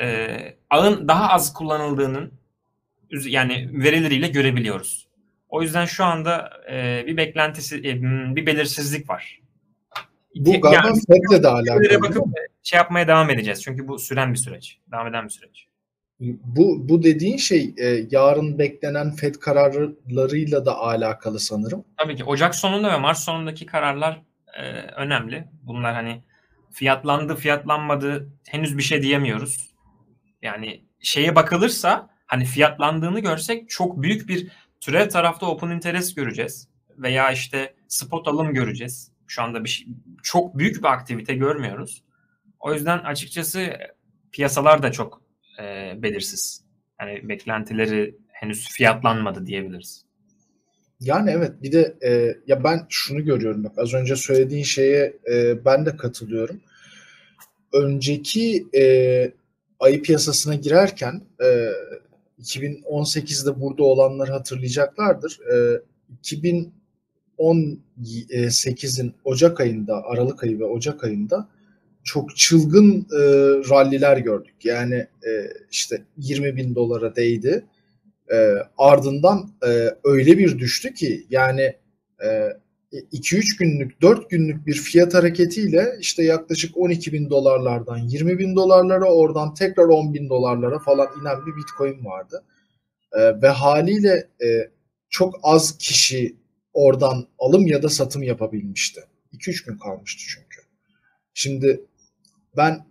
e, 0.00 0.36
ağın 0.70 1.08
daha 1.08 1.28
az 1.28 1.52
kullanıldığının 1.52 2.32
yani 3.10 3.70
verileriyle 3.72 4.28
görebiliyoruz. 4.28 5.06
O 5.48 5.62
yüzden 5.62 5.86
şu 5.86 6.04
anda 6.04 6.50
e, 6.70 7.04
bir 7.06 7.16
beklentisi, 7.16 7.76
e, 7.76 8.02
bir 8.36 8.46
belirsizlik 8.46 9.10
var. 9.10 9.40
Bu 10.36 10.60
galiba 10.60 10.86
yani, 10.86 11.00
FED'le 11.06 11.42
de 11.42 11.48
alakalı. 11.48 12.02
Bakıp 12.02 12.24
şey 12.62 12.76
yapmaya 12.76 13.08
devam 13.08 13.30
edeceğiz. 13.30 13.62
Çünkü 13.62 13.88
bu 13.88 13.98
süren 13.98 14.32
bir 14.32 14.38
süreç. 14.38 14.78
Devam 14.92 15.06
eden 15.06 15.24
bir 15.24 15.30
süreç. 15.30 15.69
Bu, 16.20 16.88
bu 16.88 17.02
dediğin 17.02 17.36
şey 17.36 17.74
e, 17.78 18.06
yarın 18.10 18.58
beklenen 18.58 19.10
FED 19.10 19.34
kararlarıyla 19.34 20.66
da 20.66 20.78
alakalı 20.78 21.40
sanırım. 21.40 21.84
Tabii 21.96 22.16
ki. 22.16 22.24
Ocak 22.24 22.54
sonunda 22.54 22.92
ve 22.92 22.98
Mart 22.98 23.18
sonundaki 23.18 23.66
kararlar 23.66 24.22
e, 24.58 24.62
önemli. 24.96 25.48
Bunlar 25.62 25.94
hani 25.94 26.22
fiyatlandı, 26.70 27.34
fiyatlanmadı 27.34 28.28
henüz 28.48 28.78
bir 28.78 28.82
şey 28.82 29.02
diyemiyoruz. 29.02 29.70
Yani 30.42 30.84
şeye 31.00 31.36
bakılırsa 31.36 32.10
hani 32.26 32.44
fiyatlandığını 32.44 33.20
görsek 33.20 33.70
çok 33.70 34.02
büyük 34.02 34.28
bir 34.28 34.48
türev 34.80 35.08
tarafta 35.08 35.46
open 35.46 35.70
interest 35.70 36.16
göreceğiz. 36.16 36.68
Veya 36.98 37.32
işte 37.32 37.74
spot 37.88 38.28
alım 38.28 38.54
göreceğiz. 38.54 39.12
Şu 39.26 39.42
anda 39.42 39.64
bir 39.64 39.68
şey, 39.68 39.86
çok 40.22 40.58
büyük 40.58 40.78
bir 40.78 40.88
aktivite 40.88 41.34
görmüyoruz. 41.34 42.02
O 42.60 42.74
yüzden 42.74 42.98
açıkçası 42.98 43.72
piyasalar 44.32 44.82
da 44.82 44.92
çok 44.92 45.29
e, 45.60 45.94
belirsiz. 46.02 46.62
Yani 47.00 47.28
beklentileri 47.28 48.14
henüz 48.28 48.68
fiyatlanmadı 48.68 49.46
diyebiliriz. 49.46 50.04
Yani 51.00 51.30
evet 51.30 51.62
bir 51.62 51.72
de 51.72 51.96
e, 52.04 52.36
ya 52.46 52.64
ben 52.64 52.86
şunu 52.88 53.24
görüyorum 53.24 53.64
bak 53.64 53.78
az 53.78 53.94
önce 53.94 54.16
söylediğin 54.16 54.62
şeye 54.62 55.16
e, 55.30 55.64
ben 55.64 55.86
de 55.86 55.96
katılıyorum. 55.96 56.60
Önceki 57.72 58.66
e, 58.74 58.84
ayı 59.80 60.02
piyasasına 60.02 60.54
girerken 60.54 61.22
e, 61.42 61.70
2018'de 62.40 63.60
burada 63.60 63.82
olanlar 63.82 64.28
hatırlayacaklardır. 64.28 65.38
E, 65.52 65.80
2018'in 67.38 69.14
Ocak 69.24 69.60
ayında, 69.60 70.04
Aralık 70.04 70.44
ayı 70.44 70.58
ve 70.58 70.64
Ocak 70.64 71.04
ayında 71.04 71.48
çok 72.04 72.36
çılgın 72.36 73.00
e, 73.00 73.20
ralliler 73.70 74.16
gördük. 74.16 74.64
Yani 74.64 74.94
e, 75.26 75.30
işte 75.70 76.02
20 76.16 76.56
bin 76.56 76.74
dolara 76.74 77.16
değdi. 77.16 77.64
E, 78.32 78.54
ardından 78.78 79.50
e, 79.66 79.94
öyle 80.04 80.38
bir 80.38 80.58
düştü 80.58 80.94
ki 80.94 81.26
yani 81.30 81.76
e, 82.24 82.48
2-3 82.92 83.58
günlük, 83.58 84.02
4 84.02 84.30
günlük 84.30 84.66
bir 84.66 84.74
fiyat 84.74 85.14
hareketiyle 85.14 85.96
işte 86.00 86.22
yaklaşık 86.22 86.76
12 86.76 87.12
bin 87.12 87.30
dolarlardan 87.30 87.98
20 87.98 88.38
bin 88.38 88.56
dolarlara 88.56 89.12
oradan 89.12 89.54
tekrar 89.54 89.84
10 89.84 90.14
bin 90.14 90.28
dolarlara 90.28 90.78
falan 90.78 91.08
inen 91.20 91.46
bir 91.46 91.56
bitcoin 91.56 92.04
vardı. 92.04 92.44
E, 93.12 93.42
ve 93.42 93.48
haliyle 93.48 94.28
e, 94.44 94.70
çok 95.08 95.34
az 95.42 95.78
kişi 95.78 96.36
oradan 96.72 97.26
alım 97.38 97.66
ya 97.66 97.82
da 97.82 97.88
satım 97.88 98.22
yapabilmişti. 98.22 99.00
2-3 99.32 99.66
gün 99.66 99.78
kalmıştı 99.78 100.22
çünkü. 100.28 100.60
Şimdi 101.34 101.80
ben 102.56 102.86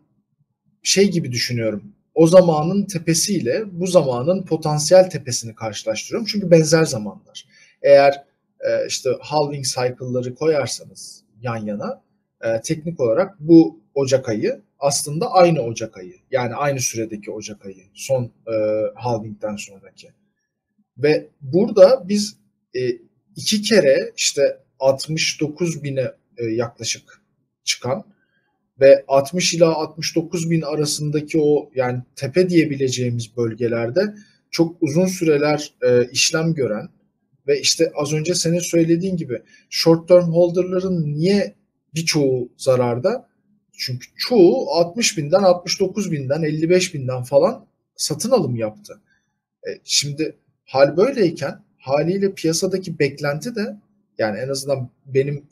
şey 0.83 1.11
gibi 1.11 1.31
düşünüyorum. 1.31 1.93
O 2.15 2.27
zamanın 2.27 2.85
tepesiyle 2.85 3.63
bu 3.71 3.87
zamanın 3.87 4.43
potansiyel 4.43 5.09
tepesini 5.09 5.55
karşılaştırıyorum. 5.55 6.27
Çünkü 6.31 6.51
benzer 6.51 6.85
zamanlar. 6.85 7.45
Eğer 7.81 8.23
e, 8.59 8.87
işte 8.87 9.09
halving 9.21 9.65
cycle'ları 9.65 10.35
koyarsanız 10.35 11.23
yan 11.41 11.57
yana 11.57 12.01
e, 12.41 12.61
teknik 12.61 12.99
olarak 12.99 13.39
bu 13.39 13.79
Ocak 13.93 14.29
ayı 14.29 14.61
aslında 14.79 15.31
aynı 15.31 15.61
Ocak 15.61 15.97
ayı. 15.97 16.15
Yani 16.31 16.55
aynı 16.55 16.79
süredeki 16.79 17.31
Ocak 17.31 17.65
ayı. 17.65 17.83
Son 17.93 18.23
e, 18.23 18.53
halvingden 18.95 19.55
sonraki. 19.55 20.09
Ve 20.97 21.27
burada 21.41 22.07
biz 22.07 22.37
e, 22.75 22.89
iki 23.35 23.61
kere 23.61 24.11
işte 24.17 24.59
69 24.79 25.83
bine 25.83 26.11
e, 26.37 26.45
yaklaşık 26.45 27.21
çıkan 27.63 28.03
ve 28.81 29.03
60 29.07 29.53
ila 29.53 29.75
69 29.75 30.49
bin 30.49 30.61
arasındaki 30.61 31.39
o 31.41 31.71
yani 31.75 32.01
tepe 32.15 32.49
diyebileceğimiz 32.49 33.37
bölgelerde 33.37 34.01
çok 34.51 34.75
uzun 34.81 35.05
süreler 35.05 35.73
e, 35.81 36.09
işlem 36.11 36.53
gören 36.53 36.89
ve 37.47 37.59
işte 37.59 37.91
az 37.95 38.13
önce 38.13 38.35
senin 38.35 38.59
söylediğin 38.59 39.17
gibi 39.17 39.41
short 39.69 40.07
term 40.07 40.31
holder'ların 40.31 41.13
niye 41.13 41.55
birçoğu 41.95 42.49
zararda? 42.57 43.29
Çünkü 43.77 44.07
çoğu 44.17 44.69
60 44.69 45.17
binden, 45.17 45.43
69 45.43 46.11
binden, 46.11 46.43
55 46.43 46.93
binden 46.93 47.23
falan 47.23 47.65
satın 47.95 48.31
alım 48.31 48.55
yaptı. 48.55 49.01
E, 49.67 49.69
şimdi 49.83 50.35
hal 50.65 50.97
böyleyken 50.97 51.63
haliyle 51.77 52.33
piyasadaki 52.33 52.99
beklenti 52.99 53.55
de 53.55 53.77
yani 54.17 54.39
en 54.39 54.49
azından 54.49 54.89
benim 55.05 55.43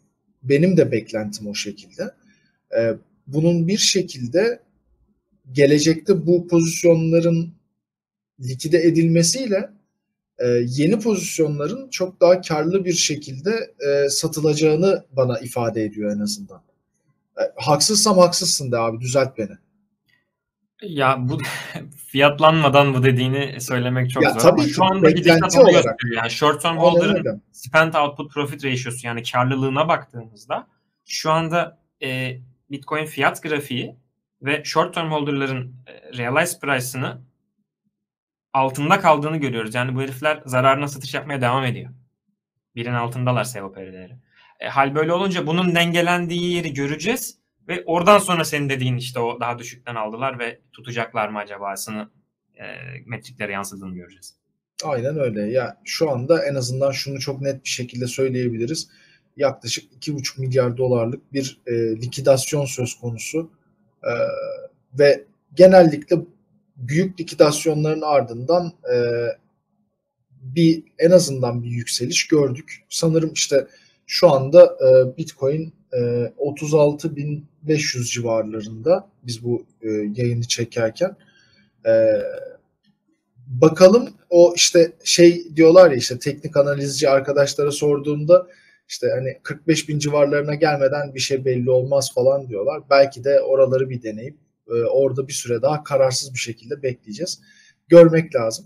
benim 0.43 0.77
de 0.77 0.91
beklentim 0.91 1.47
o 1.47 1.53
şekilde. 1.53 2.03
E, 2.77 2.93
bunun 3.27 3.67
bir 3.67 3.77
şekilde 3.77 4.59
gelecekte 5.51 6.27
bu 6.27 6.47
pozisyonların 6.47 7.53
likide 8.39 8.77
edilmesiyle 8.77 9.69
e, 10.39 10.47
yeni 10.65 10.99
pozisyonların 10.99 11.89
çok 11.89 12.21
daha 12.21 12.41
karlı 12.41 12.85
bir 12.85 12.93
şekilde 12.93 13.51
e, 13.79 14.09
satılacağını 14.09 15.05
bana 15.11 15.39
ifade 15.39 15.83
ediyor 15.83 16.15
en 16.15 16.19
azından. 16.19 16.61
E, 17.37 17.41
haksızsam 17.55 18.17
haksızsın 18.17 18.71
de 18.71 18.77
abi 18.77 18.99
düzelt 18.99 19.37
beni. 19.37 19.57
Ya 20.81 21.17
bu 21.19 21.37
fiyatlanmadan 22.07 22.93
bu 22.93 23.03
dediğini 23.03 23.61
söylemek 23.61 24.11
çok 24.11 24.23
Ya 24.23 24.29
zor 24.31 24.39
tabii 24.39 24.61
ama 24.61 24.63
ki, 24.63 24.73
şu 24.73 24.83
anda 24.83 25.09
gidişat 25.09 25.55
onu 25.55 25.63
olarak. 25.63 25.83
gösteriyor. 25.83 26.17
Yani 26.17 26.31
short 26.31 26.61
term 26.61 26.77
holder'ın 26.77 27.41
spend 27.51 27.93
output 27.93 28.31
profit 28.33 28.65
ratio'su 28.65 29.07
yani 29.07 29.23
karlılığına 29.23 29.87
baktığımızda 29.87 30.67
şu 31.05 31.31
anda 31.31 31.77
e, 32.03 32.37
Bitcoin 32.71 33.05
fiyat 33.05 33.43
grafiği 33.43 33.95
ve 34.41 34.63
short 34.63 34.93
term 34.93 35.11
holder'ların 35.11 35.75
e, 35.87 36.17
realized 36.17 36.61
price'ını 36.61 37.21
altında 38.53 38.99
kaldığını 38.99 39.37
görüyoruz. 39.37 39.75
Yani 39.75 39.95
bu 39.95 40.01
herifler 40.01 40.41
zararına 40.45 40.87
satış 40.87 41.13
yapmaya 41.13 41.41
devam 41.41 41.63
ediyor. 41.63 41.89
Birin 42.75 42.93
altındalar 42.93 43.43
SEO 43.43 43.73
perileri. 43.73 44.17
E, 44.59 44.67
hal 44.67 44.95
böyle 44.95 45.13
olunca 45.13 45.47
bunun 45.47 45.75
dengelendiği 45.75 46.53
yeri 46.53 46.73
göreceğiz 46.73 47.39
ve 47.67 47.83
oradan 47.85 48.19
sonra 48.19 48.45
senin 48.45 48.69
dediğin 48.69 48.97
işte 48.97 49.19
o 49.19 49.39
daha 49.39 49.59
düşükten 49.59 49.95
aldılar 49.95 50.39
ve 50.39 50.61
tutacaklar 50.73 51.29
mı 51.29 51.37
acabasını 51.37 52.09
e, 52.55 52.63
metriklere 53.05 53.51
yansıdığını 53.51 53.95
göreceğiz. 53.95 54.37
Aynen 54.83 55.19
öyle. 55.19 55.41
Ya 55.41 55.81
şu 55.85 56.11
anda 56.11 56.45
en 56.45 56.55
azından 56.55 56.91
şunu 56.91 57.19
çok 57.19 57.41
net 57.41 57.63
bir 57.63 57.69
şekilde 57.69 58.07
söyleyebiliriz. 58.07 58.89
Yaklaşık 59.37 59.93
2,5 59.93 60.41
milyar 60.41 60.77
dolarlık 60.77 61.33
bir 61.33 61.61
e, 61.67 62.01
likidasyon 62.01 62.65
söz 62.65 62.99
konusu. 62.99 63.49
E, 64.03 64.11
ve 64.99 65.23
genellikle 65.53 66.17
büyük 66.75 67.19
likidasyonların 67.19 68.01
ardından 68.01 68.73
e, 68.93 68.97
bir 70.41 70.83
en 70.99 71.11
azından 71.11 71.63
bir 71.63 71.69
yükseliş 71.69 72.27
gördük. 72.27 72.85
Sanırım 72.89 73.33
işte 73.33 73.67
şu 74.07 74.31
anda 74.31 74.65
e, 74.65 75.17
Bitcoin 75.17 75.73
e, 75.93 75.97
36.500 75.97 78.11
civarlarında 78.11 79.07
biz 79.23 79.43
bu 79.43 79.65
e, 79.81 79.89
yayını 79.89 80.43
çekerken. 80.43 81.15
E, 81.85 82.21
bakalım 83.47 84.09
o 84.29 84.53
işte 84.55 84.91
şey 85.03 85.55
diyorlar 85.55 85.91
ya 85.91 85.97
işte 85.97 86.19
teknik 86.19 86.57
analizci 86.57 87.09
arkadaşlara 87.09 87.71
sorduğumda 87.71 88.47
işte 88.87 89.07
hani 89.15 89.37
45 89.43 89.89
bin 89.89 89.99
civarlarına 89.99 90.55
gelmeden 90.55 91.15
bir 91.15 91.19
şey 91.19 91.45
belli 91.45 91.69
olmaz 91.71 92.13
falan 92.13 92.49
diyorlar. 92.49 92.81
Belki 92.89 93.23
de 93.23 93.41
oraları 93.41 93.89
bir 93.89 94.03
deneyip 94.03 94.37
e, 94.67 94.73
orada 94.73 95.27
bir 95.27 95.33
süre 95.33 95.61
daha 95.61 95.83
kararsız 95.83 96.33
bir 96.33 96.39
şekilde 96.39 96.83
bekleyeceğiz. 96.83 97.41
Görmek 97.87 98.35
lazım. 98.35 98.65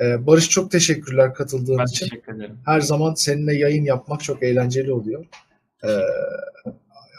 E, 0.00 0.26
Barış 0.26 0.48
çok 0.48 0.70
teşekkürler 0.70 1.34
katıldığın 1.34 1.78
Ben 1.78 1.84
için. 1.84 2.08
teşekkür 2.08 2.34
ederim. 2.34 2.58
Her 2.64 2.80
zaman 2.80 3.14
seninle 3.14 3.54
yayın 3.56 3.84
yapmak 3.84 4.24
çok 4.24 4.42
eğlenceli 4.42 4.92
oluyor. 4.92 5.26
E, 5.84 5.88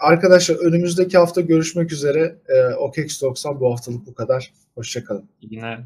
arkadaşlar 0.01 0.55
önümüzdeki 0.55 1.17
hafta 1.17 1.41
görüşmek 1.41 1.91
üzere. 1.91 2.35
E, 2.49 2.73
OKEX 2.73 3.21
90 3.21 3.59
bu 3.59 3.71
haftalık 3.71 4.05
bu 4.07 4.13
kadar. 4.13 4.53
Hoşçakalın. 4.75 5.29
İyi 5.41 5.49
günler. 5.49 5.79